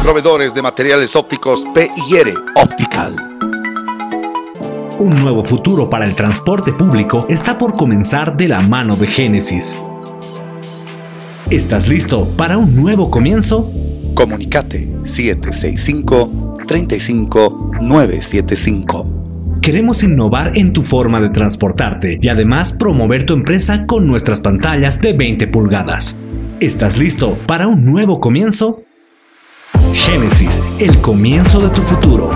[0.01, 3.15] Proveedores de materiales ópticos PIR Optical.
[4.97, 9.77] Un nuevo futuro para el transporte público está por comenzar de la mano de Génesis.
[11.51, 13.71] ¿Estás listo para un nuevo comienzo?
[14.15, 19.59] Comunicate 765 35 975.
[19.61, 24.99] Queremos innovar en tu forma de transportarte y además promover tu empresa con nuestras pantallas
[24.99, 26.19] de 20 pulgadas.
[26.59, 28.81] ¿Estás listo para un nuevo comienzo?
[29.93, 32.31] Génesis, el comienzo de tu futuro.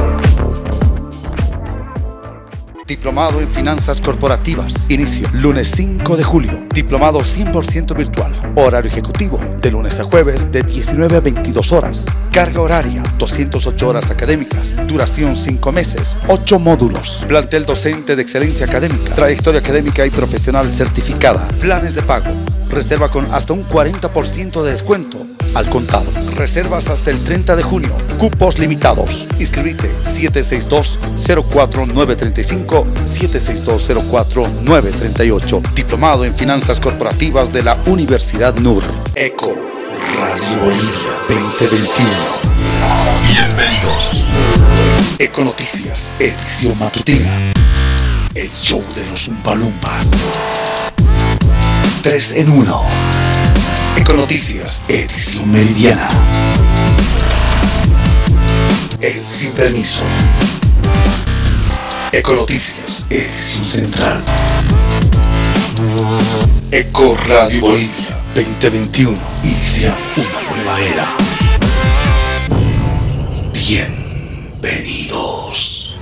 [2.87, 4.85] Diplomado en Finanzas Corporativas.
[4.89, 6.65] Inicio lunes 5 de julio.
[6.73, 8.31] Diplomado 100% virtual.
[8.55, 12.05] Horario ejecutivo de lunes a jueves de 19 a 22 horas.
[12.31, 14.75] Carga horaria 208 horas académicas.
[14.87, 16.15] Duración 5 meses.
[16.27, 17.25] 8 módulos.
[17.27, 19.13] Plantel docente de excelencia académica.
[19.13, 21.47] Trayectoria académica y profesional certificada.
[21.59, 22.31] Planes de pago.
[22.69, 26.11] Reserva con hasta un 40% de descuento al contado.
[26.35, 27.97] Reservas hasta el 30 de junio.
[28.19, 29.27] Cupos limitados.
[29.39, 32.85] Inscribite 762-04935,
[33.19, 35.73] 762-04938.
[35.73, 38.83] Diplomado en Finanzas Corporativas de la Universidad NUR.
[39.15, 39.55] ECO
[40.17, 42.11] Radio Bolivia 2021.
[43.31, 44.29] Bienvenidos.
[45.17, 47.31] Eco Noticias, edición matutina.
[48.33, 50.07] El show de los Umpalumpas.
[52.03, 53.14] 3 en 1.
[53.97, 56.09] Eco Noticias, edición meridiana.
[58.99, 60.03] El sin permiso.
[62.11, 64.21] Eco Noticias, edición central.
[66.71, 69.17] Eco Radio Bolivia 2021.
[69.43, 71.07] Inicia una nueva era.
[73.53, 75.97] Bienvenidos.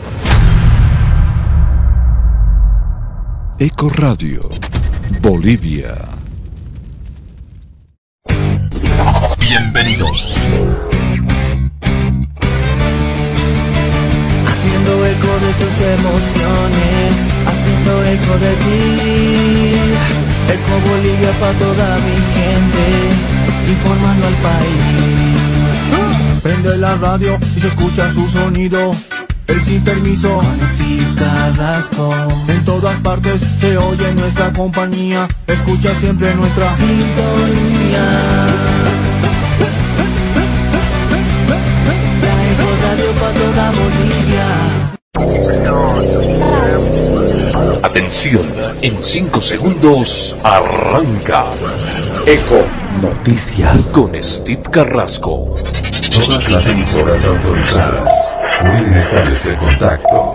[3.59, 4.41] Eco Radio.
[5.21, 6.22] Bolivia.
[9.39, 10.33] Bienvenidos.
[14.47, 17.13] Haciendo eco de tus emociones,
[17.47, 18.73] haciendo eco de ti.
[20.49, 22.83] Eco Bolivia para toda mi gente,
[23.71, 25.03] informando al país.
[26.41, 28.93] Prende la radio y se escucha su sonido.
[29.47, 32.13] El sin permiso, con Steve Carrasco.
[32.47, 35.27] En todas partes se oye nuestra compañía.
[35.47, 38.52] Escucha siempre nuestra sintonía.
[43.53, 44.47] Toda Bolivia.
[47.83, 48.41] Atención,
[48.81, 51.45] en 5 segundos arranca
[52.25, 52.65] Eco
[53.01, 53.91] Noticias.
[53.93, 55.53] con Steve Carrasco.
[56.11, 60.32] Todas las emisoras autorizadas pueden establecer contacto.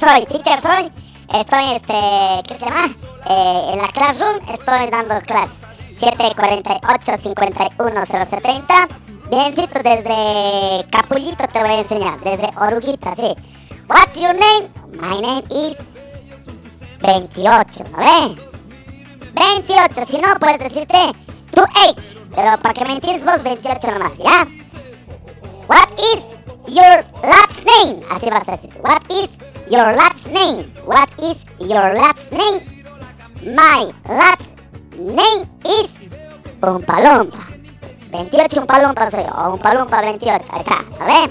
[0.00, 0.90] Soy, teacher soy.
[1.34, 1.92] Estoy, este,
[2.48, 2.86] ¿qué se llama?
[3.28, 5.66] Eh, en la classroom estoy dando clases.
[6.00, 8.88] 748-51070.
[9.30, 12.18] Biencito, desde Capullito te voy a enseñar.
[12.20, 13.36] Desde Oruguita, sí.
[13.88, 14.70] What's your name?
[14.92, 15.76] My name is
[17.02, 18.38] 28, ¿no ve?
[19.34, 21.12] 28, si no puedes decirte
[21.54, 22.00] 28.
[22.34, 24.46] Pero para que me vos, 28 nomás, ¿ya?
[25.68, 26.24] What is
[26.72, 28.00] your last name?
[28.10, 28.70] Así vas a decir.
[28.82, 29.38] What is
[29.70, 30.66] your last name?
[30.84, 32.58] What is your last name?
[33.54, 34.50] My last
[34.98, 35.88] name is
[36.60, 37.46] Umpalumpa.
[38.10, 39.30] 28 Umpalumpa soy yo.
[39.30, 40.44] O Umpalumpa 28.
[40.52, 40.84] Ahí está.
[40.98, 41.30] ¿A ver?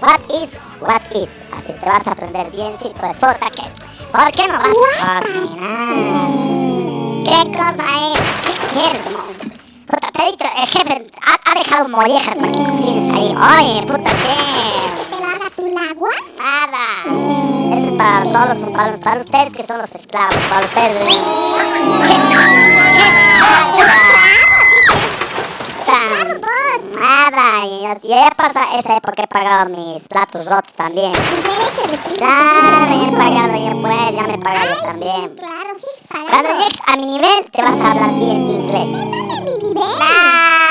[0.00, 0.50] What is,
[0.80, 1.28] what is.
[1.52, 3.66] Así te vas a aprender bien, sí, pues puta que.
[4.12, 4.70] ¿Por qué no vas
[5.02, 6.30] a cocinar?
[7.26, 8.20] ¿Qué cosa es?
[8.46, 9.02] ¿Qué quieres?
[9.86, 13.34] Puta, te he dicho, el jefe ha, ha dejado mollejas para que cocines ahí.
[13.34, 14.36] Oye, puta, che.
[14.96, 16.10] ¿Que te lo haga tu lagua?
[16.38, 17.49] Nada.
[18.00, 21.04] Para todos los para, para ustedes que son los esclavos, para ustedes.
[21.04, 21.18] ¿Qué?
[25.84, 26.50] ¿Qué?
[26.98, 31.12] Nada, y ya pasa esa época he pagado mis platos rotos también.
[32.16, 35.36] Claro, he pagado yo pues, ya me he pagado yo también.
[36.30, 38.88] Cuando llegues a mi nivel te vas a hablar bien inglés.
[39.30, 40.69] Es mi nivel.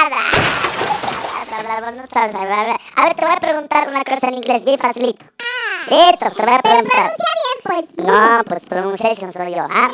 [1.79, 2.77] A hablar, vos no sabes hablar.
[2.95, 5.25] A ver, te voy a preguntar una cosa en inglés, bien facilito.
[5.89, 7.15] Listo, te voy a Pero preguntar.
[7.15, 8.05] pronuncia bien, pues.
[8.05, 9.87] No, pues pronunciation soy yo, ¿ah?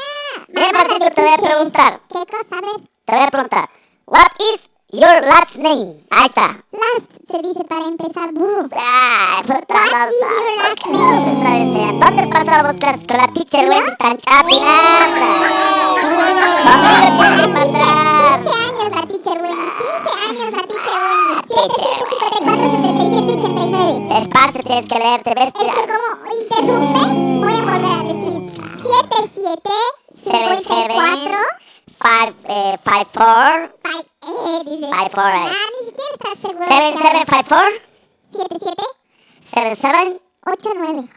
[0.48, 2.00] Bien facilito te voy a preguntar.
[2.10, 2.58] ¿Qué cosa?
[2.58, 2.90] A ver.
[3.06, 3.70] Te voy a preguntar.
[4.08, 6.04] What is your last name?
[6.10, 6.64] Ahí está.
[6.72, 8.70] Last se dice para empezar burro.
[8.72, 12.06] Ay, puta, What no is your last ¿Qué nos está diciendo?
[12.06, 12.22] ¿Dónde
[12.64, 15.56] vos clases con la teacher Wendy tan chapinada?
[15.96, 16.32] Conmigo
[17.18, 18.44] tienes que pasar.
[18.44, 19.68] 15 años la teacher Wendy.
[19.76, 21.36] 15 años la teacher Wendy.
[21.50, 24.14] teacher 7, 5, 4, 77, 89.
[24.16, 25.48] Despacio tienes que leerte, ¿ves?
[25.48, 26.10] Es que como
[26.42, 27.02] interrumpe,
[27.40, 28.40] voy a volver a decir.
[28.86, 29.70] 7, 7,
[30.26, 31.38] 54,
[32.06, 34.88] 5, eh, 5, 4, 5, eh, dice.
[34.94, 35.50] Five, four, eight.
[35.50, 36.66] Ah, ni siquiera estás seguro.
[36.68, 37.66] 7, 7, 5, 4,
[38.32, 38.84] 7, 7,
[39.50, 41.10] 7, 7, 8, 9.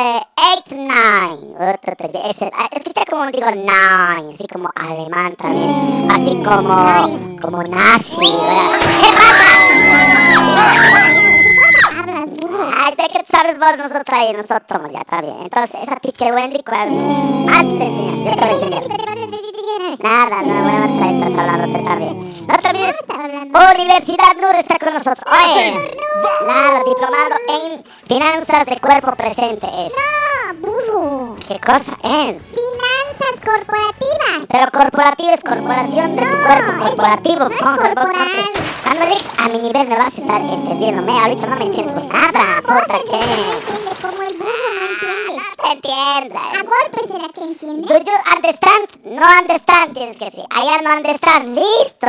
[0.00, 0.20] eh,
[0.58, 2.30] 8, 9.
[2.30, 6.10] Ese, ah, escucha como digo 9, así como alemán también.
[6.10, 8.80] Así como, como nazi, ¿verdad?
[8.80, 9.62] ¿Qué pasa?
[12.96, 13.78] ¿de qué sabes vos?
[13.78, 15.36] Nosotros ahí, nosotros somos ya, está bien.
[15.42, 16.62] Entonces, esa teacher Wendy.
[16.66, 19.51] Antes de enseñar, yo te voy a enseñar.
[20.02, 22.46] Nada, no, bueno, no estás hablando, bien.
[22.48, 22.96] No te olvides.
[23.76, 25.24] Universidad NUR está con nosotros.
[25.30, 25.96] Oye,
[26.40, 29.92] claro, diplomado en finanzas de cuerpo presente es.
[29.92, 31.36] No, burro.
[31.46, 32.42] ¿Qué cosa es?
[32.42, 34.46] Finanzas corporativas.
[34.48, 37.48] Pero corporativo es corporación de tu cuerpo corporativo.
[37.62, 41.12] Vamos a Cuando llegues a mi nivel me vas a estar entendiéndome.
[41.12, 43.18] Ahorita no me entiendes pues nada, puta che.
[43.18, 45.11] no entiende como el burro no entiende.
[45.62, 46.42] No entiendas.
[46.42, 47.88] A golpe será que entiende.
[47.88, 48.88] Do you understand?
[49.04, 50.44] No understand, tienes que decir.
[50.50, 51.48] I am understand.
[51.54, 52.06] Listo.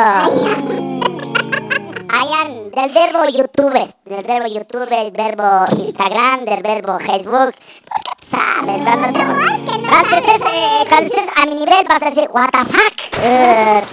[2.16, 3.94] I am del verbo youtuber.
[4.06, 7.54] Del verbo youtuber, del verbo Instagram, del verbo Facebook.
[7.54, 8.82] Pues, ¿qué sabes?
[8.84, 12.66] Cuando, te- cuando estés, eh, cuando estés a mi nivel vas a decir, what the
[12.66, 12.94] fuck.
[13.14, 13.20] Tu,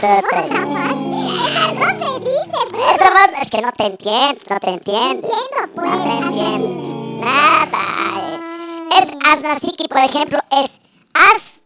[0.01, 0.07] tu.
[1.51, 2.91] Eso no se dice, burro.
[2.95, 5.29] Eso vos- es que no te entiendo, no te entiendo.
[5.29, 5.91] Entiendo, pues.
[5.91, 7.25] No te entiendo.
[7.25, 7.83] Nada.
[8.19, 8.50] eh.
[8.91, 10.81] Es asnasiki, por ejemplo, es
[11.15, 11.63] as,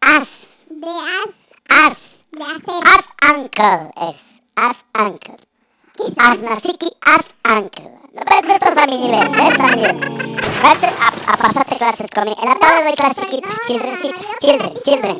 [0.00, 1.34] as, De as,
[1.68, 2.26] as.
[2.30, 2.82] de hacer.
[2.84, 4.42] As uncle es.
[4.54, 5.47] As uncle.
[5.98, 7.90] As nasiki, as uncle.
[8.14, 9.96] No, ves, no estás a mi nivel, no estás a mi nivel.
[10.62, 12.36] Vete a, a pasarte clases conmigo.
[12.40, 13.60] En la tarde doy clases chiquitas.
[13.66, 13.96] Children,
[14.40, 15.16] children, children.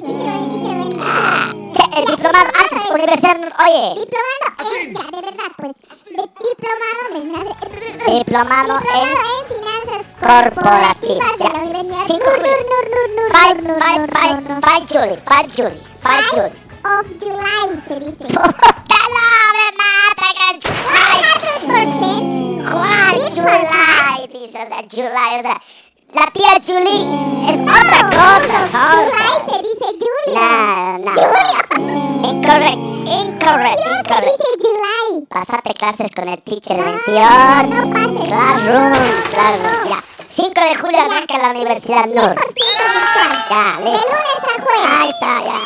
[1.01, 3.37] Ah, che, el diplomado antes, universidad,
[3.67, 3.95] oye.
[3.99, 4.47] Diplomado
[4.79, 5.73] en, ya, de verdad, pues.
[6.15, 11.39] De diplomado de Diplomado en en finanzas corporativas.
[11.39, 12.19] de la Universidad
[16.85, 18.25] of July se dice.
[18.25, 18.68] Puta no,
[24.91, 25.61] July, o sea,
[26.13, 27.05] la tía Julie
[27.49, 28.57] es otra cosa,
[28.91, 30.99] July se dice Julia.
[30.99, 32.29] No, no.
[32.29, 34.39] Incorrect, incorrect, No se incorrect.
[34.39, 35.27] dice July.
[35.29, 37.07] Pasate clases con el teacher No, 28.
[37.69, 38.29] no pases.
[38.29, 38.99] Classroom, No,
[39.31, 39.85] classroom.
[39.85, 39.91] no.
[39.91, 40.05] Ya.
[40.29, 42.35] 5 de julio arranca la Universidad 100% Nur.
[43.51, 44.07] Ya, De listo.
[44.09, 44.89] lunes a jueves.
[45.01, 45.61] Ahí está, ya.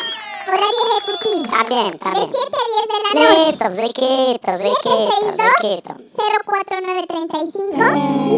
[0.53, 1.49] Horario ejecutivo.
[1.49, 2.29] También, De también.
[2.31, 3.33] 7 a 10 de la noche.
[3.47, 5.97] Listo, riquitos, riquitos, riquitos.
[6.13, 7.53] 762-04935
[8.29, 8.37] y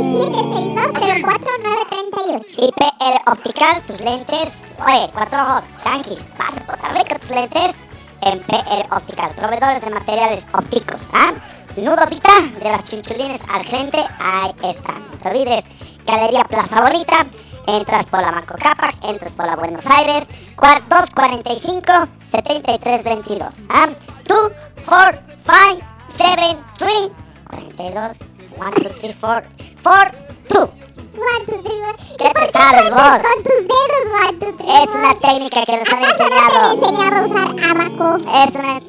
[1.19, 2.45] 762-04938.
[2.57, 7.75] IPR Optical, tus lentes, oye, cuatro ojos, Sankis, vas a puta rico tus lentes.
[8.21, 11.01] MPR Optical, proveedores de materiales ópticos.
[11.13, 11.33] ¿ah?
[11.75, 15.05] Nudo Vita de las chinchulines al frente, ahí están.
[15.11, 15.65] No te olvides,
[16.05, 17.25] Galería Plaza Bonita,
[17.67, 21.91] entras por la Manco Cápac, entras por la Buenos Aires, 245
[22.21, 23.55] 7322.
[23.69, 23.89] ¿ah?
[24.25, 24.51] 2,
[24.85, 25.85] 4, 5,
[26.17, 27.11] 7, 3,
[27.49, 28.17] 42,
[28.57, 29.49] 1, 2, 3, 4,
[29.83, 30.17] 4,
[30.49, 30.69] 2.
[31.15, 31.95] One, two, three, four.
[32.17, 33.21] ¿Qué ¿Y por te sabes vos?
[33.23, 36.23] Con tus dedos, one, two, three, Es una técnica que nos han ¿Acaso no te
[36.25, 36.59] enseñado.
[36.59, 38.17] han enseñado a usar abaco?
[38.43, 38.79] Es una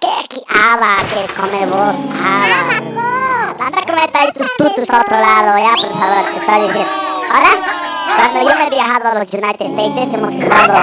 [0.00, 0.42] ¿qué aquí?
[0.48, 1.96] Aba, ¿quieres comer vos?
[2.24, 3.66] Aba.
[3.66, 6.92] Anda a comerte ahí tus tutus a otro lado, ya, por favor, te estoy diciendo.
[7.32, 10.74] Ahora, cuando yo me he viajado a los United States, hemos estado...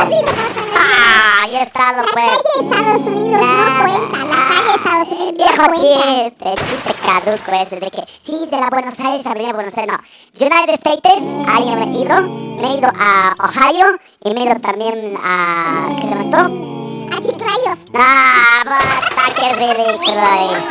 [0.78, 1.48] ¡Ah!
[1.52, 2.30] Yo he estado, La pues...
[2.30, 4.18] calle Estados Unidos no cuenta.
[4.20, 8.70] La calle Estados Unidos Viejo no chiste, chiste caduco ese de que sí, de la
[8.70, 10.46] Buenos Aires, Avenida Buenos Aires, no.
[10.46, 12.22] United States, ahí he ido,
[12.62, 15.88] me he ido a Ohio y me he ido también a.
[15.96, 16.38] ¿Qué se llama esto?
[16.38, 17.78] A Chiclayo.
[17.96, 20.64] ¡Ah, bota, qué ridículo es!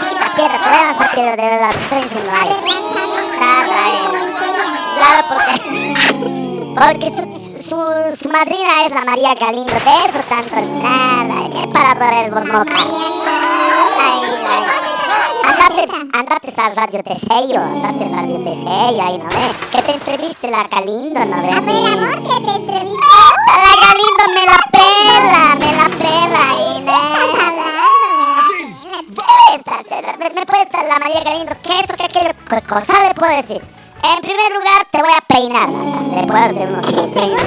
[0.00, 4.25] Chiquita piedra, te voy a lanzar piedra, de verdad, te estoy diciendo A ahí.
[4.96, 5.54] Claro, porque.
[6.76, 7.22] Porque su,
[7.62, 7.76] su,
[8.16, 11.48] su madrina es la María Galindo, de eso tanto nada.
[11.50, 12.74] ¿Qué parador eres vos, moca?
[12.76, 12.90] Ay,
[13.98, 14.22] ay.
[15.44, 15.82] Andate,
[16.12, 19.54] andate a Radio Tesello, andate a Radio Tesello, ahí no ve.
[19.72, 21.50] Que te entreviste la Galindo, no ve.
[21.50, 23.00] A ver, amor, que te entrevistó.
[23.46, 26.96] La Galindo me la pela, me la pela, ahí, ¿no?
[29.54, 33.14] Esta, me, me puede estar la María Galindo, que eso, que aquello, ¿qué cosa le
[33.14, 33.75] puedo decir?
[34.08, 35.68] En primer lugar, te voy a peinar,
[36.26, 37.42] puedo hacer unos peines.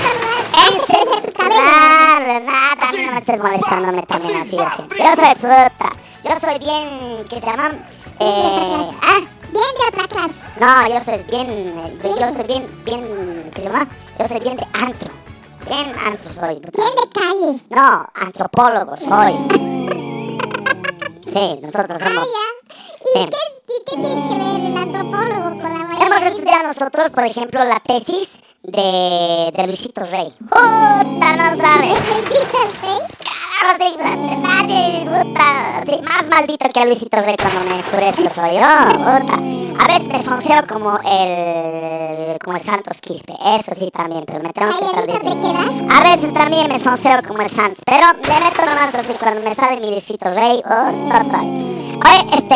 [0.60, 4.98] En segundo nada, no me estés molestándome también así de siempre.
[5.00, 7.72] Yo soy fruta, yo soy bien, ¿qué se llama?
[8.20, 9.20] Eh, ah,
[9.52, 10.34] Bien de otra clase.
[10.60, 13.88] no, yo soy bien, eh, yo soy bien, bien, ¿qué se llama?
[14.20, 15.10] Yo soy bien de antro,
[15.68, 16.56] bien antro soy.
[16.60, 17.60] Bien de calle.
[17.70, 19.34] No, antropólogo soy.
[21.32, 22.26] Sí, nosotros Ah, somos.
[22.26, 22.76] ya.
[23.06, 23.30] ¿Y Sí.
[23.30, 23.38] qué,
[23.68, 27.80] y qué tiene que ver el antropólogo con la Hemos estudiado nosotros, por ejemplo, la
[27.82, 28.30] tesis
[28.64, 30.34] de, de Luisito Rey.
[30.40, 32.00] ¡Puta, no sabes!
[33.60, 33.94] Claro, sí,
[34.42, 35.06] nadie,
[35.86, 39.36] sí, más maldito que a Luisito Rey cuando me enfurezco soy yo, puta.
[39.84, 44.50] A veces me sonceo como el, como el Santos Quispe, eso sí también, pero me
[44.50, 45.04] tengo que estar.
[45.92, 49.54] A veces también me sonceo como el Santos, pero le meto nomás así cuando me
[49.54, 50.92] sale mi Luisito Rey, oh.
[52.02, 52.56] Oye, este...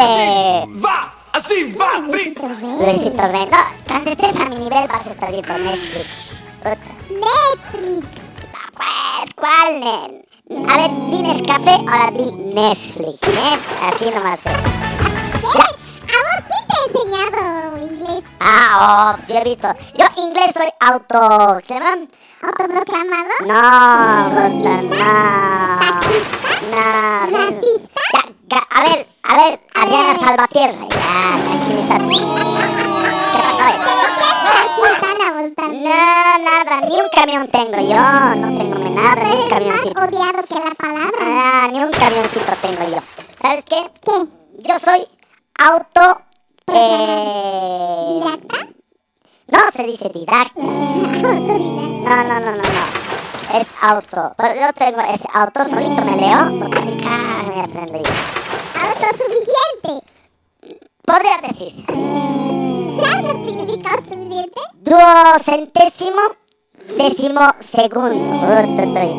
[0.84, 2.34] Va, así va, Brin.
[2.80, 3.58] Luisito Rey, no,
[3.88, 6.32] cuando estés a mi nivel vas a estar viendo Netflix.
[6.60, 6.78] Puta.
[7.10, 8.08] Netflix.
[8.78, 9.80] Pues, ¿cuál?
[9.80, 10.26] nen?
[10.70, 13.20] A ver, di Nescafé, ahora di Netflix.
[13.28, 14.58] Nes, así nomás es.
[15.42, 15.60] ¿Qué?
[16.14, 18.24] ¿A vos quién te ha enseñado inglés?
[18.40, 19.68] Ah, oh, yo he visto.
[19.98, 21.60] Yo inglés soy auto...
[21.66, 22.06] ¿Se llama?
[22.42, 23.34] ¿Autoproclamado?
[23.46, 24.82] No, no.
[26.74, 26.84] No.
[27.32, 28.02] ¿Racista?
[28.14, 30.93] Ya, ya, a ver, a ver, Adriana Salvatierra.
[31.14, 32.16] Ya, tranquilízate.
[33.34, 33.68] ¿Qué pasó.
[35.72, 38.02] No, nada, ni un camión tengo yo.
[38.42, 40.02] No tengo nada, ni un Eres más camioncito.
[40.02, 41.20] odiado que la palabra.
[41.22, 43.00] Ah, ni un camioncito tengo yo.
[43.42, 43.92] ¿Sabes qué?
[44.04, 44.12] ¿Qué?
[44.68, 45.06] Yo soy
[45.60, 46.22] auto.
[46.68, 48.08] Eh...
[48.10, 48.68] ¿Didacta?
[49.48, 50.52] No se dice didacta.
[52.04, 53.58] No, no, no, no, no.
[53.60, 54.34] Es auto.
[54.38, 56.60] Pero yo tengo ese auto, solito me leo.
[56.60, 58.12] Porque así, ah, me aprendo yo.
[58.84, 60.13] Autosuficiente.
[61.06, 61.84] Podría decirse.
[61.88, 64.62] ¿Sabes lo que significa autosuficiente?
[64.82, 66.22] Duocentésimo
[66.98, 68.10] décimo segundo.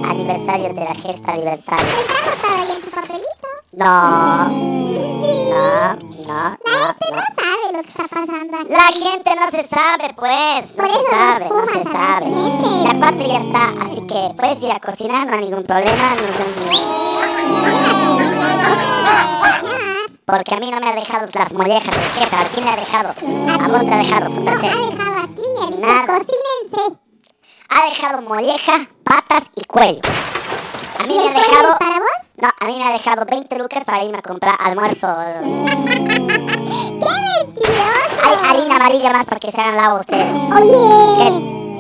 [0.09, 1.87] Aniversario de la gesta libertaria.
[1.87, 3.49] ¿Está anotado ahí en tu papelito?
[3.73, 5.51] No, Sí.
[5.51, 5.95] no,
[6.27, 7.17] no, La no, gente no.
[7.17, 8.69] no sabe lo que está pasando aquí.
[8.71, 10.77] La gente no se sabe, pues.
[10.77, 12.27] No Por se eso sabe, nos no se la sabe.
[12.85, 16.17] La patria ya está, así que puedes ir a cocinar, no hay ningún problema.
[20.27, 22.37] Porque a mí no me ha dejado las mollejas el jefe.
[22.37, 23.09] ¿A quién le ha dejado?
[23.11, 24.29] A vos te ha dejado.
[24.31, 24.63] No, no ha sé.
[24.69, 26.07] dejado aquí ha dicho, Nada.
[26.07, 26.99] cocínense.
[27.69, 30.01] Ha dejado molleja, patas y cuello.
[30.99, 31.73] A mí ¿Y me el ha cuello dejado...
[31.73, 32.09] es para vos?
[32.37, 35.15] No, a mí me ha dejado 20 lucas para irme a comprar almuerzo.
[35.43, 35.49] ¡Qué
[37.45, 38.21] mentiroso!
[38.25, 40.27] Hay harina amarilla más para que se hagan lavo ustedes.
[40.57, 40.73] Oye,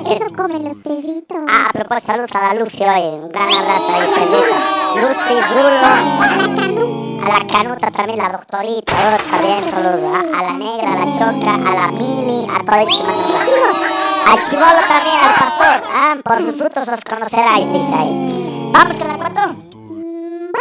[0.04, 0.20] ¿Qué es?
[0.20, 1.38] eso comen los perritos.
[1.48, 3.00] Ah, a propósito, saludos a la Lucy hoy.
[3.22, 4.54] Un gran abrazo ahí, perrito.
[5.00, 7.03] Lucy, Rulo.
[7.24, 9.16] A la canuta también, la doctorita.
[9.16, 10.14] Está bien, saludos.
[10.14, 13.34] A, a la negra, a la choca, a la mili, a todos que mandan un
[13.34, 13.94] abrazo.
[14.26, 15.82] Al chivolo también, al pastor.
[15.94, 18.70] Ah, por sus frutos os conoceráis, dice ahí.
[18.72, 19.46] Vamos con la 4.
[19.48, 20.58] Mm, Bueno,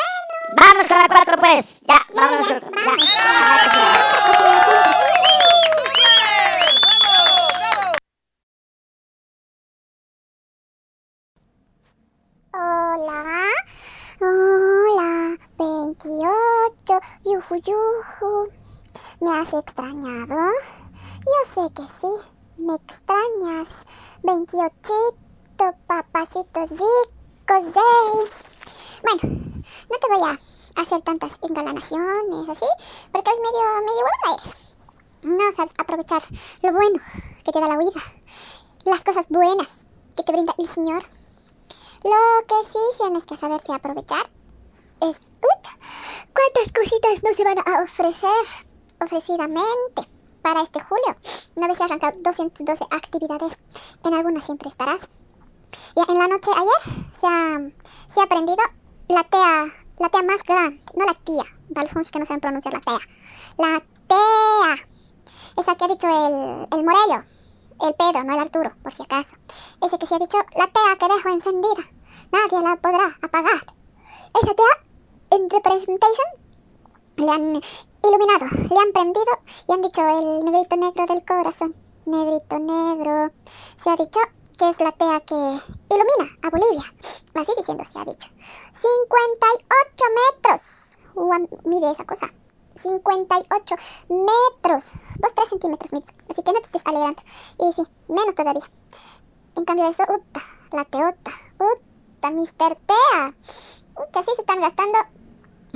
[0.56, 1.82] Vamos con la 4, pues.
[1.88, 2.48] Ya, vamos.
[2.48, 4.04] Ya, ya.
[12.54, 13.43] hola.
[17.66, 18.52] Yuju.
[19.20, 20.52] ¿Me has extrañado?
[21.26, 22.08] Yo sé que sí.
[22.58, 23.86] Me extrañas.
[24.24, 24.94] 28,
[25.88, 28.32] papacitos ricos, yay.
[29.04, 29.54] Bueno,
[29.90, 32.66] no te voy a hacer tantas engalanaciones así,
[33.12, 34.56] porque es medio, medio buena eres.
[35.24, 36.22] No sabes aprovechar
[36.62, 37.00] lo bueno
[37.44, 38.02] que te da la vida,
[38.86, 39.68] las cosas buenas
[40.16, 41.04] que te brinda el Señor.
[42.04, 44.30] Lo que sí tienes que saberse aprovechar
[45.02, 45.22] es
[46.34, 48.46] cuántas cositas no se van a ofrecer
[49.00, 50.10] ofrecidamente
[50.42, 51.16] para este julio.
[51.56, 53.60] Una vez arrancado 212 actividades,
[54.04, 55.10] en algunas siempre estarás.
[55.96, 57.60] Y en la noche ayer se ha,
[58.10, 58.64] se ha aprendido
[59.08, 59.66] la tea,
[60.00, 63.00] la tea más grande, no la tía, para que no saben pronunciar la tea.
[63.58, 64.88] La tea,
[65.58, 67.24] esa que ha dicho el, el Morello,
[67.82, 69.36] el Pedro, no el Arturo, por si acaso.
[69.82, 71.90] Ese que se ha dicho la tea que dejo encendida,
[72.32, 73.74] nadie la podrá apagar.
[74.36, 74.93] Esa tea,
[75.34, 76.28] en representation,
[77.16, 77.62] le han
[78.04, 79.32] iluminado, le han prendido
[79.68, 81.76] y han dicho el negrito negro del corazón.
[82.06, 83.32] Negrito negro.
[83.78, 84.20] Se ha dicho
[84.58, 86.84] que es la tea que ilumina a Bolivia.
[87.34, 88.30] Así diciendo se ha dicho.
[88.74, 90.62] 58 metros.
[91.66, 92.28] Mide esa cosa.
[92.76, 93.76] 58
[94.10, 94.92] metros.
[95.20, 97.22] 2-3 centímetros, así que no te estés alegrando.
[97.60, 98.70] Y sí, menos todavía.
[99.56, 102.78] En cambio eso, uta, la teota, uta, Mr.
[102.86, 103.34] Tea.
[103.96, 104.98] Uta, así se están gastando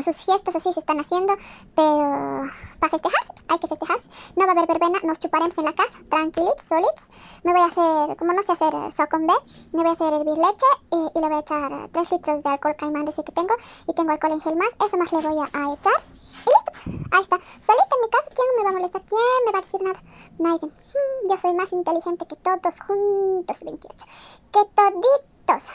[0.03, 1.35] sus fiestas así se están haciendo,
[1.75, 3.99] pero para festejar, hay que festejar.
[4.35, 7.09] No va a haber verbena, nos chuparemos en la casa, tranquilitos, solitos.
[7.43, 9.33] Me voy a hacer, como no sé hacer socombe,
[9.73, 12.75] me voy a hacer hervir leche y, le voy a echar 3 litros de alcohol
[12.77, 13.55] caimán de ese que tengo
[13.87, 16.05] y tengo alcohol en gel más, eso más le voy a, echar.
[16.45, 19.01] Y listo, ahí está, solita en mi casa, ¿quién me va a molestar?
[19.03, 20.03] ¿Quién me va a decir nada?
[20.37, 20.69] Nadie.
[20.69, 24.05] Hmm, yo soy más inteligente que todos juntos, 28.
[24.51, 25.69] Que toditos.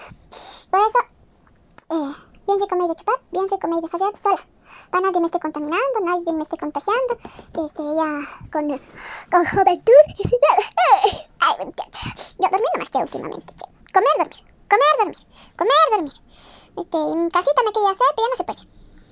[0.71, 0.99] Por eso,
[1.91, 4.47] eh, bien rico me de chupar, bien rico me de fallar sola.
[4.91, 7.17] Para nadie me esté contaminando, nadie me esté contagiando,
[7.65, 8.11] este, ya
[8.53, 8.69] con,
[9.31, 10.03] con juventud.
[11.41, 12.01] Ay, muchacho.
[12.39, 13.55] Yo dormí nomás que últimamente.
[13.93, 15.19] Comer, dormir, comer, dormir,
[15.57, 16.13] comer, dormir.
[16.77, 18.63] Este, en casita me quería hacer, pero ya no se puede.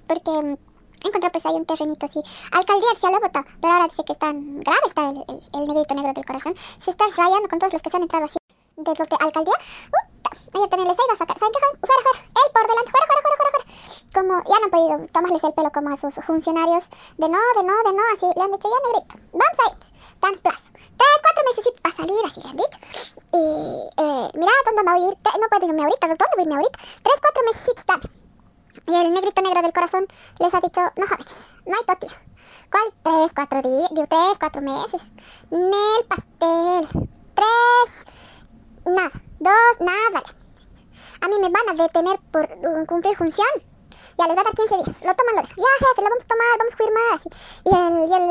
[0.07, 0.59] Porque
[1.07, 2.21] encontré pues ahí un terrenito así.
[2.53, 5.25] Alcaldía se lo votó, pero ahora dice que tan grave está el,
[5.55, 6.55] el, negrito negro del corazón.
[6.79, 8.39] Se está rayando con todos los que se han entrado así
[8.77, 9.55] de los de alcaldía.
[9.55, 10.10] Uh,
[10.55, 11.39] ayer también les ido a sacar.
[11.39, 11.61] ¿Saben qué?
[11.81, 12.21] Fuera, fuera.
[12.21, 12.91] Él por delante.
[12.91, 13.67] Fuera, fuera, fuera, fuera, fuera.
[14.15, 16.85] Como ya no han podido tomarles el pelo como a sus funcionarios.
[17.19, 18.03] De no, de no, de no.
[18.15, 19.15] Así le han dicho ya negrito.
[19.33, 19.79] Vamos a ir.
[20.21, 20.63] Dance Plus.
[21.01, 22.79] Tres, cuatro meses para salir, así le han dicho.
[23.33, 23.45] Y,
[23.97, 25.17] eh, mira, ¿dónde voy a ir?
[25.41, 26.07] No puedo irme ahorita.
[26.09, 26.79] ¿Dónde voy a irme ahorita?
[27.03, 28.21] Tres, cuatro meses, dame.
[28.87, 30.07] Y el negrito negro del corazón
[30.39, 32.23] les ha dicho, no jóvenes, no hay totía.
[32.71, 32.93] ¿Cuál?
[33.03, 35.09] Tres, cuatro días, digo, tres, cuatro meses.
[35.51, 36.89] Nel pastel.
[37.35, 38.07] Tres,
[38.85, 39.11] nada,
[39.41, 40.23] dos, nada.
[41.23, 43.49] A mí me van a detener por uh, cumplir función.
[44.19, 45.01] Ya les va a dar 15 días.
[45.01, 45.57] Lo toman, lo dejan.
[45.57, 47.13] Ya, jefe, lo vamos a tomar, vamos a firmar.
[47.17, 47.29] Así.
[47.65, 48.27] Y el, y el,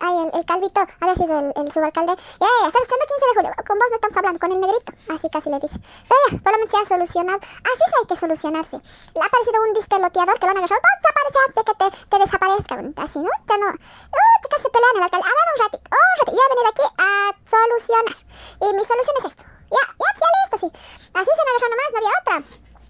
[0.00, 3.50] ay, el, el calvito, a veces el, subalcalde, ya, ya, está escuchando 15 de julio.
[3.68, 4.92] Con vos no estamos hablando, con el negrito.
[5.12, 5.76] Así casi le dice.
[6.08, 7.40] Pero ya, por lo menos se solucionado.
[7.44, 8.76] Así sí hay que solucionarse.
[8.80, 10.80] Le ha aparecido un disque loteador que lo han agarrado.
[10.80, 13.02] Vamos a aparecer antes de que te, te.
[13.04, 13.32] Así, ¿no?
[13.48, 13.68] Ya no.
[13.68, 15.28] Uy, que casi pelean el alcalde.
[15.28, 16.32] A ver, un ratito, un ratito.
[16.32, 17.08] Yo he venido aquí a
[17.44, 18.16] solucionar.
[18.64, 19.53] Y mi solución es esto.
[19.74, 20.68] Ya, ya, ya listo, sí.
[21.14, 22.36] Así se han agarrado nomás, no había otra.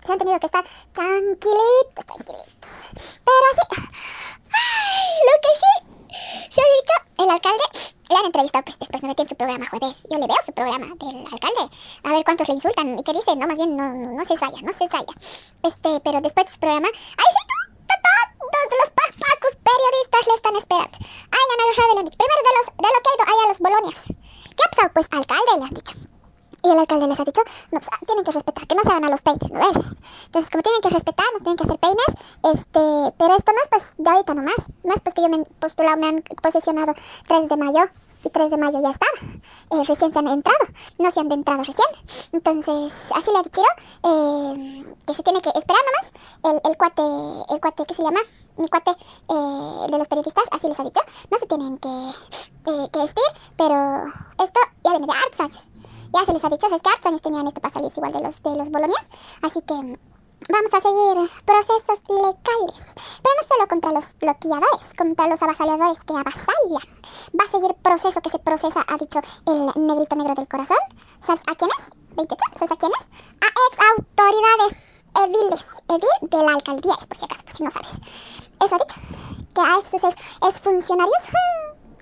[0.05, 2.71] Se han tenido que estar tranquilitos, tranquilitos.
[3.25, 3.65] Pero así.
[4.53, 5.73] Ay, lo que sí.
[6.51, 7.65] Se ha dicho, el alcalde
[8.11, 9.97] le han entrevistado pues, después, no metió en su programa jueves.
[10.11, 11.65] Yo le veo su programa del alcalde.
[12.05, 13.35] A ver cuántos le insultan y qué dice.
[13.35, 15.15] No, más bien, no, no, no se salla, no se salla.
[15.63, 17.55] Este, pero después de su programa, ahí sí,
[18.55, 20.99] todos los pafacos periodistas le están esperando.
[21.33, 23.59] Ahí le han agarrado le de, los, de lo que ha ido ahí a los
[23.59, 24.05] Bolonias.
[24.05, 24.91] ¿Qué ha pasado?
[24.95, 25.97] Pues alcalde le han dicho.
[26.65, 29.05] Y el alcalde les ha dicho, no, pues tienen que respetar, que no se hagan
[29.05, 29.85] a los peines, ¿no ves?
[30.27, 32.11] Entonces, como tienen que respetar, nos tienen que hacer peines,
[32.55, 35.37] este, pero esto no es pues de ahorita nomás, no es pues que yo me
[35.37, 36.95] he postulado, me han posesionado
[37.29, 37.85] 3 de mayo,
[38.25, 39.19] y 3 de mayo ya estaba,
[39.71, 40.67] eh, recién se han entrado,
[40.99, 41.89] no se han entrado recién,
[42.33, 43.63] entonces, así le ha dicho,
[44.03, 46.13] eh, que se tiene que esperar nomás,
[46.45, 47.03] el, el cuate,
[47.55, 48.21] el cuate, ¿qué se llama?
[48.59, 52.89] Mi cuate, eh, de los periodistas, así les ha dicho, no se tienen que, eh,
[52.93, 53.25] que vestir,
[53.57, 54.05] pero
[54.43, 55.69] esto ya viene de hartos años
[56.13, 58.21] ya se les ha dicho, es que hartos años tenían esto para salirse igual de
[58.21, 59.11] los, de los bolonias,
[59.43, 59.75] así que
[60.49, 66.13] vamos a seguir procesos legales, pero no solo contra los loteadores, contra los avasalladores que
[66.13, 66.89] avasallan,
[67.39, 70.79] va a seguir proceso que se procesa, ha dicho el negrito negro del corazón,
[71.21, 71.91] ¿sabes a quién es?
[72.17, 73.09] 28, ¿sabes a quién es?
[73.41, 77.71] A ex autoridades ediles, edil de la alcaldía, es por si acaso, por si no
[77.71, 78.01] sabes.
[78.63, 79.01] Eso ha dicho,
[79.55, 81.23] que a esos ex, ex funcionarios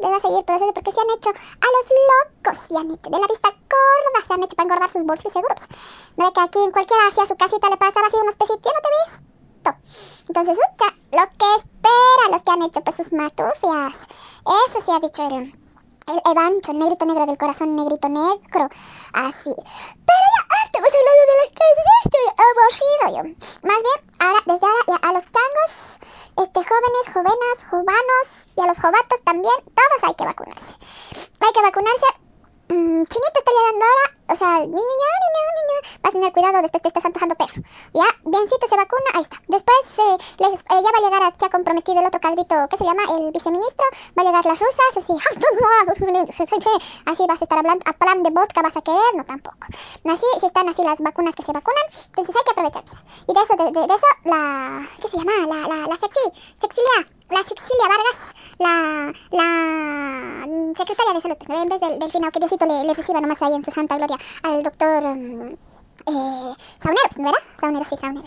[0.03, 2.91] les va a seguir el proceso porque se han hecho a los locos, se han
[2.91, 5.69] hecho de la vista gorda, se han hecho para engordar sus bolsos seguros.
[6.17, 8.73] No ve que aquí en cualquiera hacia su casita le pasaba así unos pesitos, yo
[8.73, 9.23] no te he visto.
[10.29, 14.09] Entonces, ucha, lo que espera los que han hecho pues sus matufias.
[14.67, 15.55] Eso sí ha dicho el,
[16.09, 18.69] el Evancho, negrito negro del corazón, negrito negro.
[19.13, 19.55] Así.
[19.55, 23.23] Pero ya, ah, estamos hablando de las cosas, ya estoy aburrido yo.
[23.69, 25.99] Más bien, ahora, desde ahora, ya a los changos,
[26.39, 28.27] este, jóvenes, jovenas, jovanos
[28.57, 30.79] y a los jovatos también, todos hay que vacunarse.
[31.41, 32.07] Hay que vacunarse.
[32.69, 36.81] Mm, chinito está llegando ahora, o sea, niña, niña, niña, vas a tener cuidado, después
[36.81, 37.61] te estás antojando perro.
[37.93, 39.37] Ya, biencito se vacuna, ahí está.
[39.47, 42.85] Después eh, les, eh, ya va a llegar, ya comprometido el otro calvito, ¿qué se
[42.85, 43.03] llama?
[43.13, 43.85] El viceministro,
[44.17, 45.13] va a llegar las rusas, así,
[47.05, 49.67] así vas a estar hablando, a plan de vodka vas a querer, no tampoco.
[50.09, 50.25] Así,
[50.85, 52.85] las vacunas que se vacunan, entonces hay que aprovechar.
[53.29, 55.33] Y de eso, de, eso, la, ¿qué se llama?
[55.47, 56.21] La, la, la sexy,
[56.61, 62.39] sexilia, la Sexilia Vargas, la, la secretaria de salud, en vez del, del final, que
[62.41, 65.57] Diosito le, le reciba nomás ahí en su santa gloria al doctor mm,
[66.07, 67.43] eh, Saunero, ¿verdad?
[67.57, 68.27] Saunero, sí, Saunero.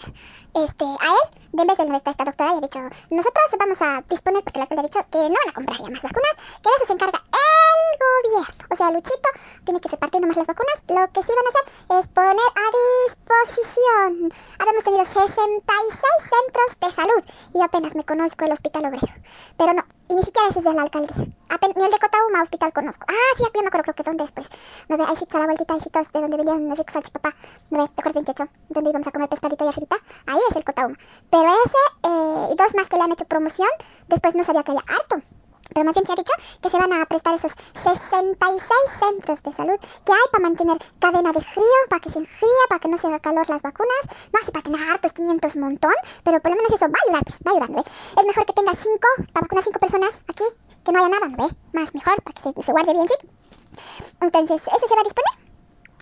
[0.56, 2.80] Este, a él, de en vez de esta, esta doctora, le ha dicho,
[3.10, 5.90] nosotros vamos a disponer, porque el alcalde ha dicho que no van a comprar ya
[5.90, 8.66] más vacunas, que de eso se encarga el gobierno.
[8.72, 9.30] O sea, Luchito
[9.66, 10.82] tiene que repartir nomás las vacunas.
[10.88, 12.66] Lo que sí van a hacer es poner a
[13.06, 14.34] disposición.
[14.60, 19.14] Habíamos tenido 66 centros de salud y apenas me conozco el hospital obrero.
[19.58, 21.14] Pero no, y ni siquiera ese es del alcalde.
[21.50, 23.06] Apen- ni el de Cotauma hospital conozco.
[23.10, 24.50] Ah, sí, ya me acuerdo, creo que donde después.
[24.90, 27.36] No ve, ahí sí echa la vueltita, ahí sí de donde venían los ricos salchipapá.
[27.70, 28.48] No ve, ¿te acuerdas 28?
[28.70, 29.98] Donde íbamos a comer pescadito y arribita.
[30.28, 30.98] Ahí es el Cotauma.
[31.30, 33.70] Pero ese, eh, y dos más que le han hecho promoción,
[34.08, 35.22] después no sabía que había harto.
[35.74, 39.52] Pero más bien se ha dicho que se van a prestar esos 66 centros de
[39.52, 42.98] salud que hay para mantener cadena de frío, para que se enfríe, para que no
[42.98, 44.06] se haga calor las vacunas.
[44.32, 45.94] No así para tener hartos 500 montón,
[46.24, 47.84] pero por lo menos eso va a ayudar, pues, va a ayudar.
[47.86, 49.00] Es mejor que tenga 5,
[49.34, 50.44] para vacunar 5 personas aquí,
[50.84, 51.56] que no haya nada, ¿no ve?
[51.74, 53.16] Más mejor, para que se, se guarde bien, sí.
[54.22, 55.45] Entonces, eso se va a disponer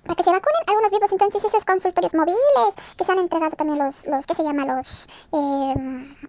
[0.04, 0.64] para que se vacunen.
[0.68, 4.44] Algunos vivos entonces esos consultorios móviles que se han entregado también los los qué se
[4.44, 5.76] llama los eh,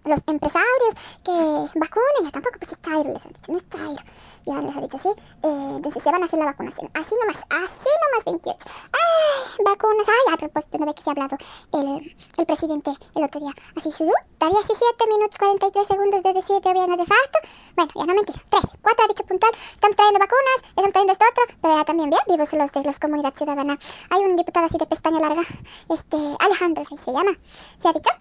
[0.05, 1.31] los empresarios que
[1.79, 2.23] vacunen.
[2.23, 4.03] Ya tampoco pues es chairo les han dicho no es chairo
[4.45, 5.09] ya les ha dicho sí.
[5.43, 6.89] Eh, entonces se van a hacer la vacunación.
[6.93, 8.57] Así nomás así nomás 28
[8.93, 10.07] ay vacunas.
[10.07, 11.37] Ay a propósito no ve que se ha hablado
[11.73, 13.51] el, el presidente el otro día.
[13.75, 14.11] Así su
[14.45, 17.39] todavía así 7 minutos 43 segundos de decir que había nefasto.
[17.75, 18.39] Bueno ya no mentira.
[18.49, 19.51] 3 4 ha dicho puntual.
[19.73, 21.55] Estamos trayendo vacunas estamos trayendo esto otro.
[21.61, 23.79] Pero ya también bien vivos los de los comunidad ciudadana.
[24.11, 25.41] Hay un diputado así de pestaña larga,
[25.89, 27.31] este, Alejandro se llama,
[27.79, 28.11] se ha dicho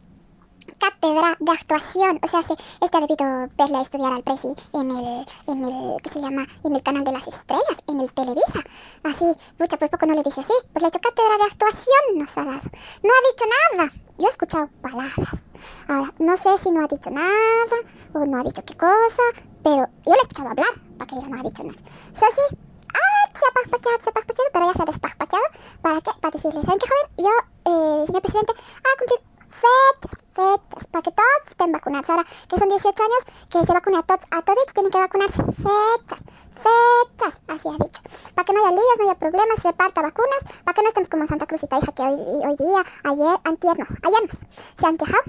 [0.79, 4.91] cátedra de actuación, o sea, se, este ha debido verle a estudiar al presi en
[4.91, 6.47] el, en el, ¿qué se llama?
[6.65, 8.65] En el canal de las estrellas, en el Televisa,
[9.03, 9.27] así,
[9.59, 12.37] mucha por poco no le dice así, pues le ha hecho cátedra de actuación, nos
[12.39, 12.71] ha dado,
[13.03, 13.45] no ha dicho
[13.77, 15.45] nada, yo he escuchado palabras,
[15.89, 17.77] ahora, no sé si no ha dicho nada,
[18.13, 19.23] o no ha dicho qué cosa,
[19.63, 21.81] pero yo le he escuchado hablar, para que ella no ha dicho nada,
[22.13, 22.57] eso sí,
[22.95, 25.45] ah, se ha paspacheado, se ha paspacheado, pero ya se ha despaspacheado.
[25.83, 26.11] ¿Para qué?
[26.21, 27.11] Para decirle, ¿saben qué, joven?
[27.19, 29.21] Yo, eh, señor presidente, a cumplir
[29.55, 32.11] fechas, fechas, para que todos estén vacunados.
[32.11, 35.43] Ahora que son 18 años, que se vacune a todos, a todos tienen que vacunarse.
[35.43, 36.21] Fechas,
[36.53, 38.03] fechas, así ha dicho.
[38.35, 41.09] Para que no haya líos, no haya problemas, se reparta vacunas, para que no estemos
[41.09, 44.39] como Santa Cruzita, hija, que hoy, día, ayer, antier, no, ayer no,
[44.77, 45.25] se han quejado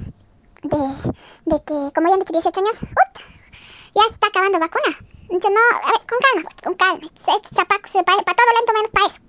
[0.64, 0.82] de,
[1.46, 2.80] de que, como ya han dicho 18 años,
[3.96, 4.98] ya se está acabando vacuna.
[5.30, 7.06] Yo no, a ver, con calma, con calma.
[7.06, 9.25] Estos chapacos, para, para todo lento menos para eso.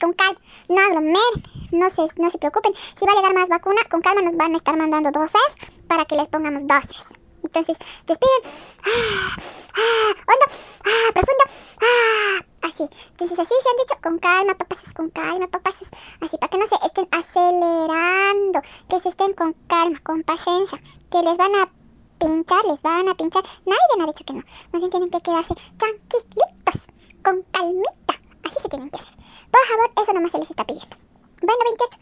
[0.00, 1.42] Con calma, no aglomeren,
[1.72, 2.74] no se, no se preocupen.
[2.74, 5.56] Si va a llegar más vacuna, con calma nos van a estar mandando dosis
[5.88, 7.14] para que les pongamos dosis.
[7.44, 8.42] Entonces, respiren,
[8.84, 9.36] ah,
[9.74, 10.46] ah, hondo,
[10.84, 11.44] ah, profundo,
[11.82, 12.88] ah, así.
[13.10, 15.90] Entonces, así se han dicho, con calma, papaces, con calma, papaces.
[16.20, 20.80] Así, para que no se estén acelerando, que se estén con calma, con paciencia,
[21.10, 21.70] que les van a
[22.18, 23.44] pinchar, les van a pinchar.
[23.66, 24.42] Nadie ha dicho que no.
[24.72, 26.88] Más bien tienen que quedarse tranquilitos,
[27.22, 28.14] con calmita.
[28.44, 29.14] Así se tienen que hacer.
[29.54, 30.96] Por favor, eso nomás se les está pidiendo.
[31.46, 31.98] Bueno, 28.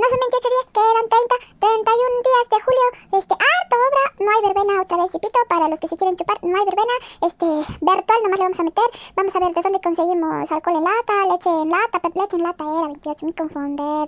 [0.00, 2.86] No son 28 días, quedan 30, 31 días de julio.
[3.12, 4.04] Este, harto obra.
[4.24, 6.38] No hay verbena otra vez, repito, para los que se quieren chupar.
[6.42, 6.94] No hay verbena.
[7.20, 7.46] Este,
[7.84, 8.88] virtual nomás le vamos a meter.
[9.16, 12.64] Vamos a ver de dónde conseguimos alcohol en lata, leche en lata, leche en lata
[12.64, 14.06] era 28, me confundido.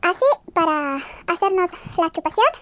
[0.00, 2.52] Así, para hacernos la chupación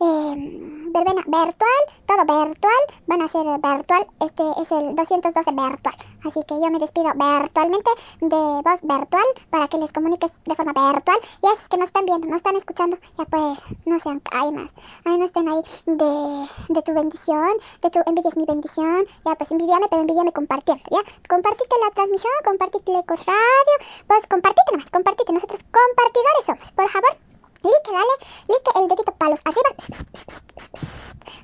[0.00, 5.94] eh, verbena virtual, todo virtual, van a ser virtual, este es el 212 virtual,
[6.24, 7.90] así que yo me despido virtualmente
[8.20, 11.18] de voz virtual para que les comuniques de forma virtual.
[11.42, 14.22] Y esos que no están viendo, no están escuchando, ya pues no sean
[14.54, 14.74] más,
[15.04, 19.50] ay no estén ahí de, tu bendición, de tu envidia es mi bendición, ya pues
[19.50, 23.74] envidiame, pero envidiame compartiendo, ya, compartiste la transmisión, compartiste el Ecos Radio,
[24.06, 27.29] pues compartite nomás, compartite, nosotros compartidores somos, por favor.
[27.62, 28.16] Like, dale,
[28.48, 29.70] like el dedito para los arriba.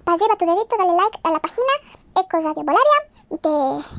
[0.05, 1.73] Para arriba tu dedito, dale like a la página
[2.17, 3.01] Eco Radio Bolaria.
[3.29, 3.49] De,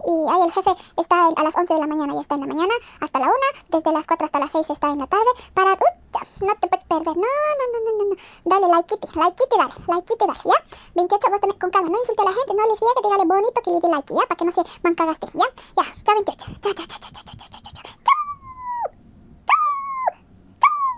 [0.08, 2.48] y ahí el jefe está a las 11 de la mañana, ya está en la
[2.48, 3.36] mañana, hasta la 1.
[3.70, 5.30] Desde las 4 hasta las 6 está en la tarde.
[5.54, 5.74] Para.
[5.74, 7.18] Uh, no te puedes perder.
[7.18, 7.28] No,
[7.60, 8.16] no, no, no, no.
[8.46, 10.64] dale likeite, likeite, dale, likeite, dale, ¿ya?
[10.96, 13.62] 28, vos también con calma, no insulte a la gente, no le friegue, dígale bonito
[13.62, 14.22] que le dé like, ¿ya?
[14.22, 15.46] Para que no se mancagaste, ¿ya?
[15.76, 17.94] Ya, ya 28, chao, chao, chao, chao, chao, chao, chao, chao, chao.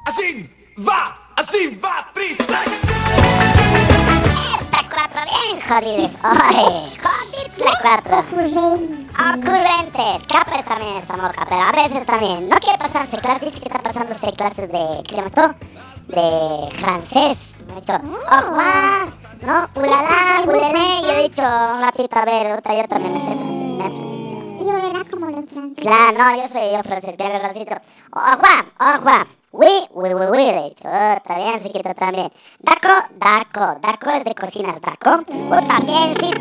[0.06, 2.50] Así va, así va, Trisex.
[4.60, 6.12] Esta cuatro bien jodidos.
[6.24, 8.20] Oye, jodidos la cuatro.
[8.20, 9.10] Ocurrente.
[9.20, 10.28] Ocurrentes.
[10.28, 12.50] Capres también esta moca, pero a veces también.
[12.50, 15.04] No quiere pasarse clases, dice que está pasándose clases de.
[15.04, 15.56] ¿Qué se llama esto?
[16.08, 17.64] De francés.
[17.68, 21.02] Me ha dicho, oh, Juan, no, ulala, ulele.
[21.04, 23.78] Yo he dicho un ratito, a ver, ahorita yo también me sé francés.
[23.78, 24.60] me aprendido.
[24.60, 25.84] Y volverá como los franceses.
[25.84, 27.76] Claro, no, yo soy yo francés, bien el ratito.
[28.14, 29.39] Oh, Juan, oh, Juan.
[29.52, 30.88] Oui, oui, oui, oui, le he dicho.
[30.88, 32.32] Oh, está bien, chiquito, también.
[32.60, 33.80] Daco, Daco.
[33.82, 35.24] Daco es de cocinas, Daco.
[35.52, 36.32] Oh, también, sí.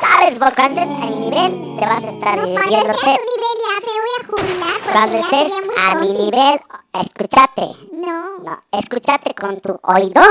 [0.00, 2.98] ¿Sabes, cuando estés a mi nivel te vas a estar No, divirtiéndote?
[3.00, 6.60] tu nivel ya me voy a jubilar porque Cuando estés a mi nivel,
[6.92, 7.66] escúchate.
[7.92, 10.22] No, No, escúchate con tu oído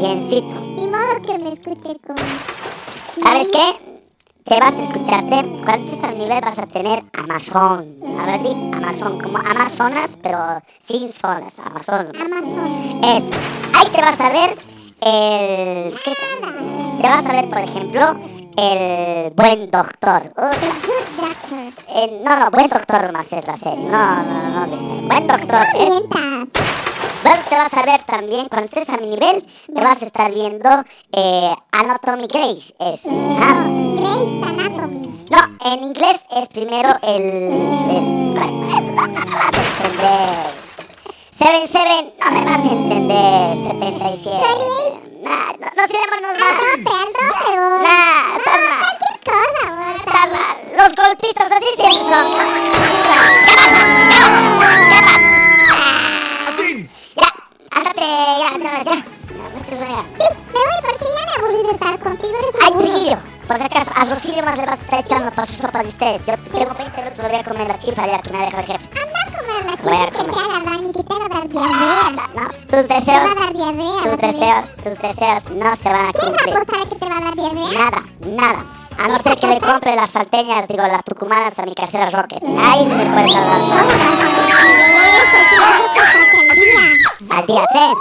[0.00, 0.60] biencito.
[0.76, 2.16] ni modo que me escuche con...
[3.22, 3.93] ¿Sabes qué?
[4.44, 5.38] Te vas a escucharte.
[5.40, 7.96] Estés a mi nivel vas a tener Amazon.
[8.20, 10.38] A ver, di Amazon, como Amazonas, pero
[10.86, 11.58] sin solas.
[11.58, 12.12] Amazon.
[12.14, 13.04] Amazon.
[13.04, 13.30] Eso.
[13.74, 14.50] Ahí te vas a ver
[15.00, 15.94] el.
[16.04, 16.18] ¿Qué es?
[17.00, 18.16] Te vas a ver, por ejemplo,
[18.58, 20.32] el buen doctor.
[20.36, 20.50] Uh,
[21.96, 23.88] eh, no, no, buen doctor más es la serie.
[23.88, 25.06] No, no, no, dice.
[25.06, 25.60] Buen doctor.
[25.78, 26.33] es-
[27.54, 30.68] te vas a ver también, cuando estés a mi nivel, te vas a estar viendo
[31.12, 32.74] eh, Anatomy Grace.
[32.80, 33.00] Es.
[33.06, 33.64] ¿ah?
[33.94, 35.26] Grey's Anatomy.
[35.30, 35.38] No,
[35.72, 37.22] en inglés es primero el.
[37.22, 40.64] el bueno, eso no, no me vas a entender.
[41.38, 43.56] Seven Seven, no me vas a entender.
[43.56, 44.36] 77.
[45.22, 46.50] Nah, no, no serémonos más.
[46.50, 47.82] Al rope, al rope, vos.
[47.84, 48.82] Nah, estás No, mal.
[48.98, 49.94] cualquier cosa, vos.
[49.96, 50.56] Estás mal.
[50.76, 52.26] Los golpistas así siempre son.
[53.46, 53.80] ¿Qué pasa?
[54.10, 54.42] ¿Qué pasa?
[54.90, 55.18] ¿Qué pasa?
[56.48, 56.88] Así.
[57.16, 57.28] Ya,
[57.70, 58.44] ándate, ya, ya, ya.
[58.44, 59.04] Ya, no allá.
[59.64, 62.34] Sí, me voy porque ya me aburrí de estar contigo.
[62.62, 62.72] Ay.
[62.72, 63.16] Trujillo,
[63.48, 65.88] por si acaso, a Rosilio más le vas a estar echando para su sopa de
[65.88, 66.26] ustedes.
[66.26, 68.66] Yo tengo 20 minutos, lo voy a comer la chifa ya que me deja el
[68.66, 68.88] jefe.
[69.00, 71.24] Anda a comer la Voy a chica que te haga daño y que te va
[71.24, 72.10] a dar diarrea.
[72.34, 74.02] No, tus Te va deseos, a dar diarrea.
[74.02, 76.54] tus deseos, tus deseos no se van a ¿Quieres cumplir.
[76.56, 77.70] apostar a que te va a dar diarrea?
[77.78, 78.64] Nada, nada.
[78.96, 82.38] A no ser que le compre las salteñas, digo, las tucumanas a mi casera Roques.
[82.42, 83.60] Ahí sí me puedes dar.
[84.54, 86.43] Vas a
[87.30, 87.60] al día.
[87.60, 87.96] Al día 6.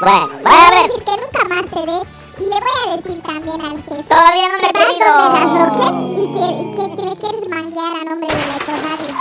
[0.00, 0.88] Bueno, voy a ver.
[0.88, 1.98] decir que nunca más te dé.
[2.38, 4.02] Y le voy a decir también al jefe.
[4.04, 4.70] Todavía no me he.
[5.58, 9.12] Roques y que, y que, que quieres manguear a nombre de la Ecoradio.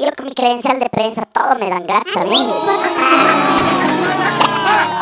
[0.00, 2.36] Yo con mi credencial de prensa todo me dan gratis A mí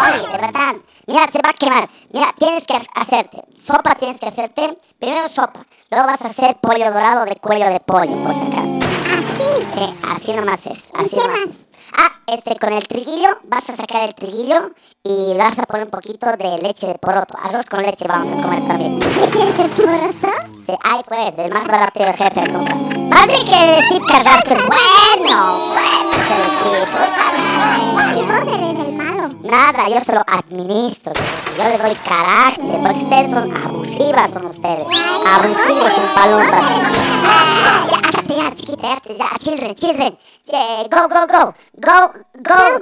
[0.07, 0.77] Oye, de verdad.
[1.07, 1.89] Mira, se va a quemar.
[2.13, 3.43] Mira, tienes que ha- hacerte.
[3.59, 4.79] Sopa tienes que hacerte.
[4.99, 5.67] Primero sopa.
[5.91, 8.79] Luego vas a hacer pollo dorado de cuello de pollo, por si acaso.
[9.15, 9.67] Así.
[9.75, 10.89] Sí, así nomás es.
[10.93, 11.57] ¿Y Así qué nomás más?
[11.97, 14.73] Ah, este, con el triguillo, vas a sacar el triguillo
[15.03, 17.37] y vas a poner un poquito de leche de poroto.
[17.41, 19.01] Arroz con leche vamos a comer también.
[20.65, 22.75] Sí, ay, pues, el más barato del jefe de compra.
[22.75, 25.59] Más bien que el Steve Carrasco es bueno.
[25.69, 26.87] Bueno es el Steve.
[26.87, 28.19] puta madre.
[28.19, 29.04] Y vos eres el malo.
[29.45, 31.13] Nada, yo se lo administro.
[31.59, 34.87] Yo le doy carácter, porque ustedes son abusivas, son ustedes.
[35.27, 36.51] Abusivos sin palabras.
[36.53, 37.87] Ah,
[38.27, 40.19] Ya, chiquita, ya, children, children.
[40.47, 41.55] Yeah, go, go, go.
[41.77, 42.81] Go, go.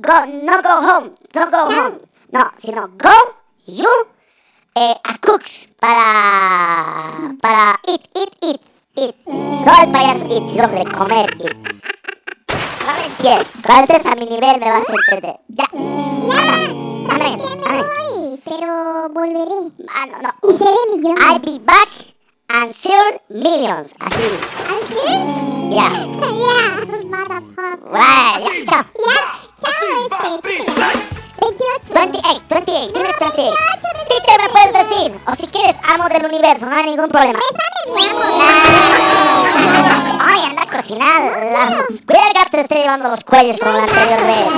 [0.00, 1.10] Go, no go home.
[1.34, 1.98] No go home.
[2.30, 3.16] No, sino go,
[3.66, 3.88] you,
[4.74, 8.60] eh, a cooks para, para eat, eat, eat,
[8.96, 9.16] eat.
[9.26, 11.56] No el payaso eat, sino de comer eat.
[13.66, 15.36] Cuando estés a mi nivel me vas a entender.
[15.48, 15.64] Ya.
[15.72, 16.74] Ya.
[17.10, 17.40] Amén,
[18.44, 19.72] pero volveré.
[19.88, 20.30] Ah, no, no.
[20.42, 21.88] Y seré I'll be back
[22.48, 23.92] and serve millions.
[24.00, 24.22] Así.
[24.68, 25.74] ¿Así?
[25.74, 25.90] Ya.
[25.90, 27.78] Ya, motherfucker.
[27.90, 28.84] Bueno, ya, chao.
[28.94, 30.42] Ya, chao, este.
[30.42, 31.14] Trisex.
[31.40, 31.92] 28.
[31.92, 33.54] 28, 28, dime 28.
[34.08, 35.20] Teacher, me puedes decir.
[35.26, 37.38] O si quieres, amo del universo, no hay ningún problema.
[40.20, 41.22] Ah, Ay, anda a cocinar.
[41.52, 41.74] Las...
[42.06, 44.48] Cuidado que te esté llevando los cuellos como la anterior vez.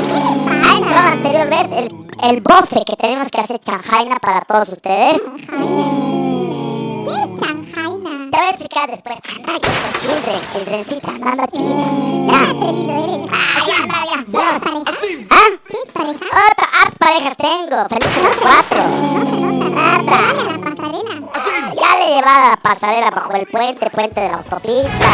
[0.64, 4.68] Ay, no, la anterior vez, el, el bofe que tenemos que hacer chanjaina para todos
[4.68, 5.20] ustedes.
[8.36, 9.16] Te voy a explicar después.
[9.34, 11.86] Anda, yo con children, childrencita, anda, anda chiquita.
[12.60, 13.32] Qué Ya.
[13.32, 14.56] Ay, anda, ya.
[14.92, 15.48] Así ¿Ah?
[15.66, 16.20] ¿Tienes pareja?
[16.20, 17.88] Otra, haz parejas tengo.
[17.88, 18.82] Felices los cuatro.
[19.70, 20.18] Nada.
[21.80, 25.08] Ya le he llevado a la pasarela bajo el puente, puente de la autopista,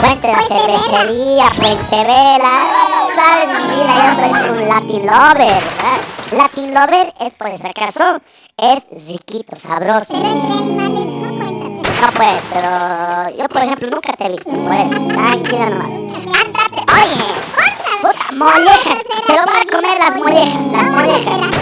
[0.00, 2.70] puente de la cervecería, puente vela.
[3.16, 5.98] Sabes mi vida, yo soy un Latin lover, ¿verdad?
[6.30, 8.20] Latin lover es por si acaso,
[8.56, 10.14] es riquito, sabroso.
[10.14, 11.23] Pero entre animales
[12.00, 15.92] no pues, pero yo por ejemplo nunca te he visto, por eso, tranquila nomás.
[16.40, 17.28] Ándate, oye,
[18.00, 21.54] puta Mollejas, se lo van a comer las mollejas, las mollejas.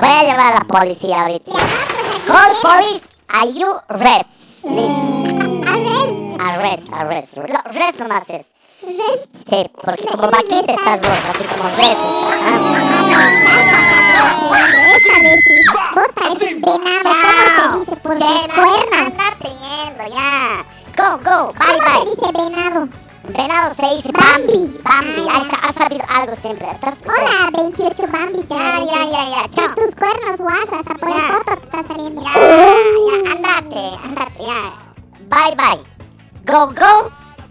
[0.00, 1.52] Voy a llamar a la policía ahorita.
[2.26, 4.24] Call police, are you red?
[6.40, 7.36] Arrest, arrest.
[7.36, 8.46] No, red nomás es.
[8.88, 11.96] Sí, porque como vaquita estás vos, así como estás.
[15.94, 17.96] Vos pareces venado, ¿cómo se dice?
[17.96, 19.06] Por tus cuernos.
[19.06, 20.64] Anda teniendo, ya.
[20.96, 22.04] Go, go, bye, ¿Cómo se bye.
[22.04, 22.88] dice venado?
[23.28, 24.80] Venado se dice Bambi.
[24.82, 25.26] Bambi.
[25.42, 26.70] Está, has sabido algo siempre.
[26.70, 28.40] Estás, Hola, 28 Bambi.
[28.48, 29.74] Ya, ya, ya, ya, chao.
[29.74, 31.16] Tus cuernos guasas, hasta por Ya.
[31.16, 32.22] el foto te está saliendo.
[32.22, 34.72] Ya, ya, andate, andate, ya.
[35.28, 35.84] Bye, bye.
[36.46, 37.10] Go, go.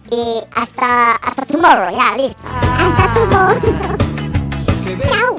[0.10, 2.40] Y hasta, hasta tomorrow, ya, listo.
[2.44, 3.58] Hasta voz.
[5.10, 5.36] Chao.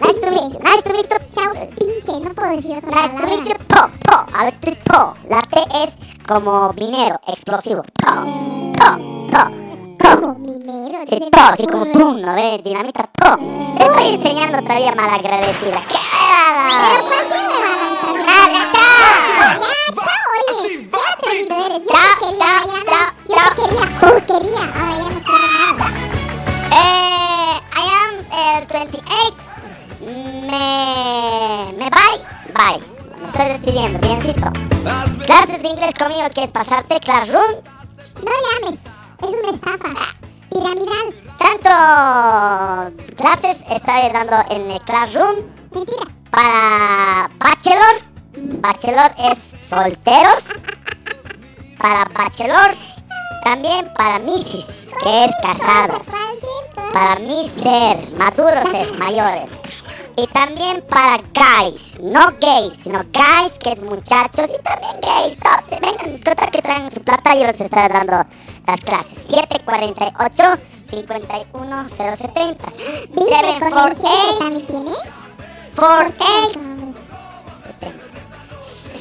[0.00, 1.18] Nice to meet you, nice to meet you.
[1.34, 2.20] Chao, pinche.
[2.24, 3.98] No puedo decir otra Nice to meet you, palabra.
[4.04, 4.16] to, to.
[4.36, 4.54] A ver,
[4.84, 5.14] to.
[5.28, 5.96] La T es
[6.26, 7.82] como minero, explosivo.
[7.82, 8.12] To,
[8.76, 8.96] to,
[9.30, 9.50] to,
[9.98, 10.20] to.
[10.20, 10.98] Como minero.
[11.08, 12.62] Sí, to, así como pum, ¿no ves?
[12.64, 13.36] Dinamita, to.
[13.76, 15.80] Te estoy enseñando todavía malagradecida.
[15.88, 15.98] ¿Qué?
[16.78, 18.26] Pero ¿por qué me va a lanzar?
[18.26, 20.25] Dale, chao.
[20.36, 20.52] Ya.
[20.66, 21.82] Qué atrevido eres.
[21.82, 23.48] Yo Chao, te quería, chao, ya no- chao, Yo chao.
[23.48, 24.62] te quería porquería.
[24.74, 25.86] Ahora ya no quiero nada.
[26.72, 29.36] Eh, I am el 28.
[30.50, 31.72] Me.
[31.78, 32.20] Me bye.
[32.54, 32.80] Bye.
[33.20, 34.46] Me estoy despidiendo, biencito.
[35.26, 37.00] Clases de inglés conmigo, ¿quieres pasarte?
[37.00, 37.50] Classroom.
[38.22, 38.32] No
[38.62, 38.78] llames.
[39.22, 40.14] Es una estafa.
[40.50, 41.06] Piramidal.
[41.38, 41.70] Tanto
[43.16, 45.36] clases estoy dando en el Classroom
[45.72, 46.02] Mentira.
[46.30, 48.15] para Bachelor.
[48.36, 50.48] Bachelor es solteros.
[51.78, 52.96] Para Bachelors.
[53.44, 54.66] También para Missis,
[55.02, 56.02] que es casadas.
[56.92, 59.50] Para Mister, maduros es mayores.
[60.16, 65.38] Y también para guys, no gays, sino guys, que es muchachos, y también gays.
[65.38, 68.24] Todos, se vengan, total que traen su plata, yo les estaré dando
[68.66, 69.18] las clases.
[69.28, 70.42] 748
[70.90, 72.72] 51070
[73.10, 74.90] Dime con el 748 jefe también tiene.
[75.76, 76.65] 48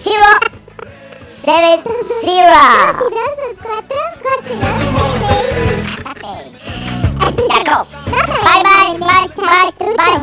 [0.05, 0.31] Zero
[1.43, 1.81] Seven.
[2.21, 2.61] Zero
[7.65, 7.77] go
[8.45, 10.19] Bye bye bye bye bye.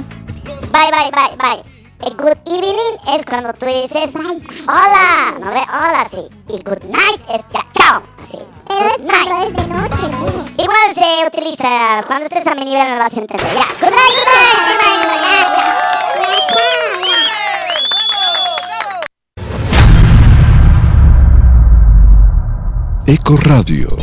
[0.71, 1.63] Bye bye bye bye
[2.07, 4.15] El good evening es cuando tú dices.
[4.69, 6.29] Hola, no ve hola sí.
[6.49, 9.47] Y good night es ya chao Así Pero es cuando night.
[9.47, 10.07] es de noche.
[10.59, 13.53] Igual se utiliza Cuando estés a mi nivel me vas a entender.
[13.53, 15.62] Ya Good night good night good night, good night
[23.13, 23.95] Eco Radio.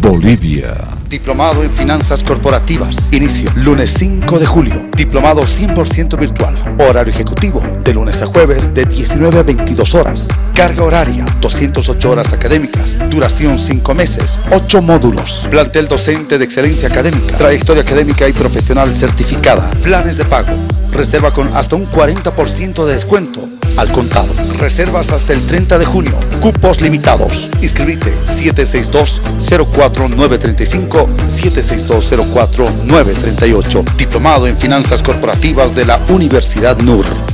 [0.00, 0.74] Bolivia.
[1.08, 3.08] Diplomado en Finanzas Corporativas.
[3.10, 4.86] Inicio lunes 5 de julio.
[4.94, 6.76] Diplomado 100% virtual.
[6.78, 10.28] Horario ejecutivo de lunes a jueves de 19 a 22 horas.
[10.54, 12.98] Carga horaria 208 horas académicas.
[13.08, 14.38] Duración 5 meses.
[14.52, 15.46] 8 módulos.
[15.50, 17.36] Plantel docente de excelencia académica.
[17.36, 19.70] Trayectoria académica y profesional certificada.
[19.82, 20.52] Planes de pago.
[20.90, 24.34] Reserva con hasta un 40% de descuento al contado.
[24.58, 26.18] Reservas hasta el 30 de junio.
[26.40, 27.48] Cupos limitados.
[27.60, 31.06] Inscribite 762-04935,
[31.36, 33.96] 762-04938.
[33.96, 37.33] Diplomado en Finanzas Corporativas de la Universidad NUR.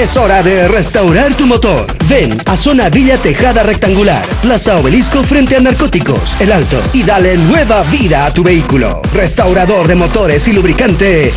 [0.00, 1.86] Es hora de restaurar tu motor.
[2.08, 7.36] Ven a Zona Villa Tejada Rectangular, Plaza Obelisco frente a Narcóticos, El Alto, y dale
[7.36, 9.02] nueva vida a tu vehículo.
[9.12, 11.34] Restaurador de motores y lubricante.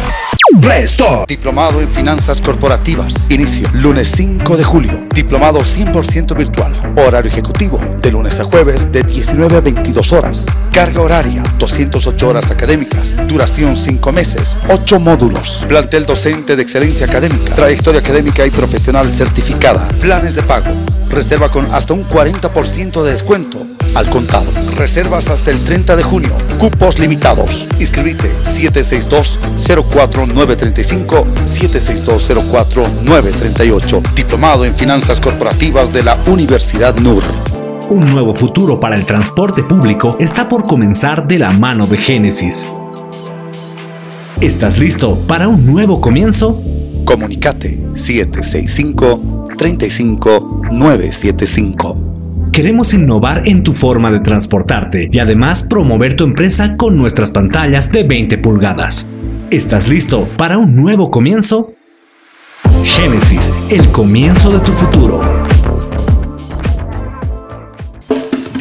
[0.59, 1.25] Restore.
[1.27, 3.27] Diplomado en Finanzas Corporativas.
[3.29, 5.07] Inicio lunes 5 de julio.
[5.13, 6.93] Diplomado 100% virtual.
[6.95, 10.45] Horario ejecutivo de lunes a jueves de 19 a 22 horas.
[10.71, 13.15] Carga horaria 208 horas académicas.
[13.27, 14.55] Duración 5 meses.
[14.69, 15.65] 8 módulos.
[15.67, 17.53] Plantel docente de excelencia académica.
[17.53, 19.87] Trayectoria académica y profesional certificada.
[19.99, 20.71] Planes de pago.
[21.09, 24.51] Reserva con hasta un 40% de descuento al contado.
[24.75, 26.35] Reservas hasta el 30 de junio.
[26.57, 27.69] Cupos limitados.
[27.79, 31.23] Inscribite 762-04935,
[31.53, 34.13] 762-04938.
[34.13, 37.23] Diplomado en Finanzas Corporativas de la Universidad NUR.
[37.89, 42.65] Un nuevo futuro para el transporte público está por comenzar de la mano de Génesis.
[44.41, 46.61] ¿Estás listo para un nuevo comienzo?
[47.05, 52.12] Comunicate 765 35 975.
[52.53, 57.91] Queremos innovar en tu forma de transportarte y además promover tu empresa con nuestras pantallas
[57.91, 59.09] de 20 pulgadas.
[59.49, 61.73] ¿Estás listo para un nuevo comienzo?
[62.83, 65.21] Génesis, el comienzo de tu futuro.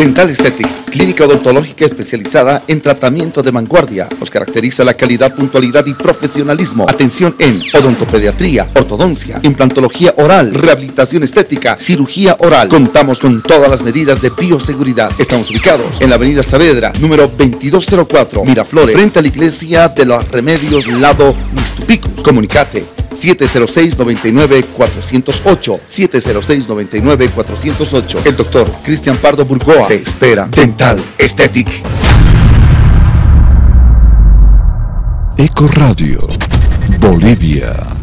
[0.03, 4.09] Dental Aesthetic, clínica odontológica especializada en tratamiento de vanguardia.
[4.19, 6.87] Nos caracteriza la calidad, puntualidad y profesionalismo.
[6.89, 12.69] Atención en odontopediatría, ortodoncia, implantología oral, rehabilitación estética, cirugía oral.
[12.69, 15.13] Contamos con todas las medidas de bioseguridad.
[15.21, 20.29] Estamos ubicados en la avenida Saavedra, número 2204, Miraflores, frente a la iglesia de los
[20.33, 22.09] Remedios, lado Mistupico.
[22.25, 25.81] Comunicate 706-99-408.
[25.87, 28.27] 706-99-408.
[28.27, 30.49] El doctor Cristian Pardo Burgoa te espera.
[30.51, 31.69] Dental Aesthetic.
[35.37, 36.19] Eco Radio,
[37.01, 38.02] Bolivia.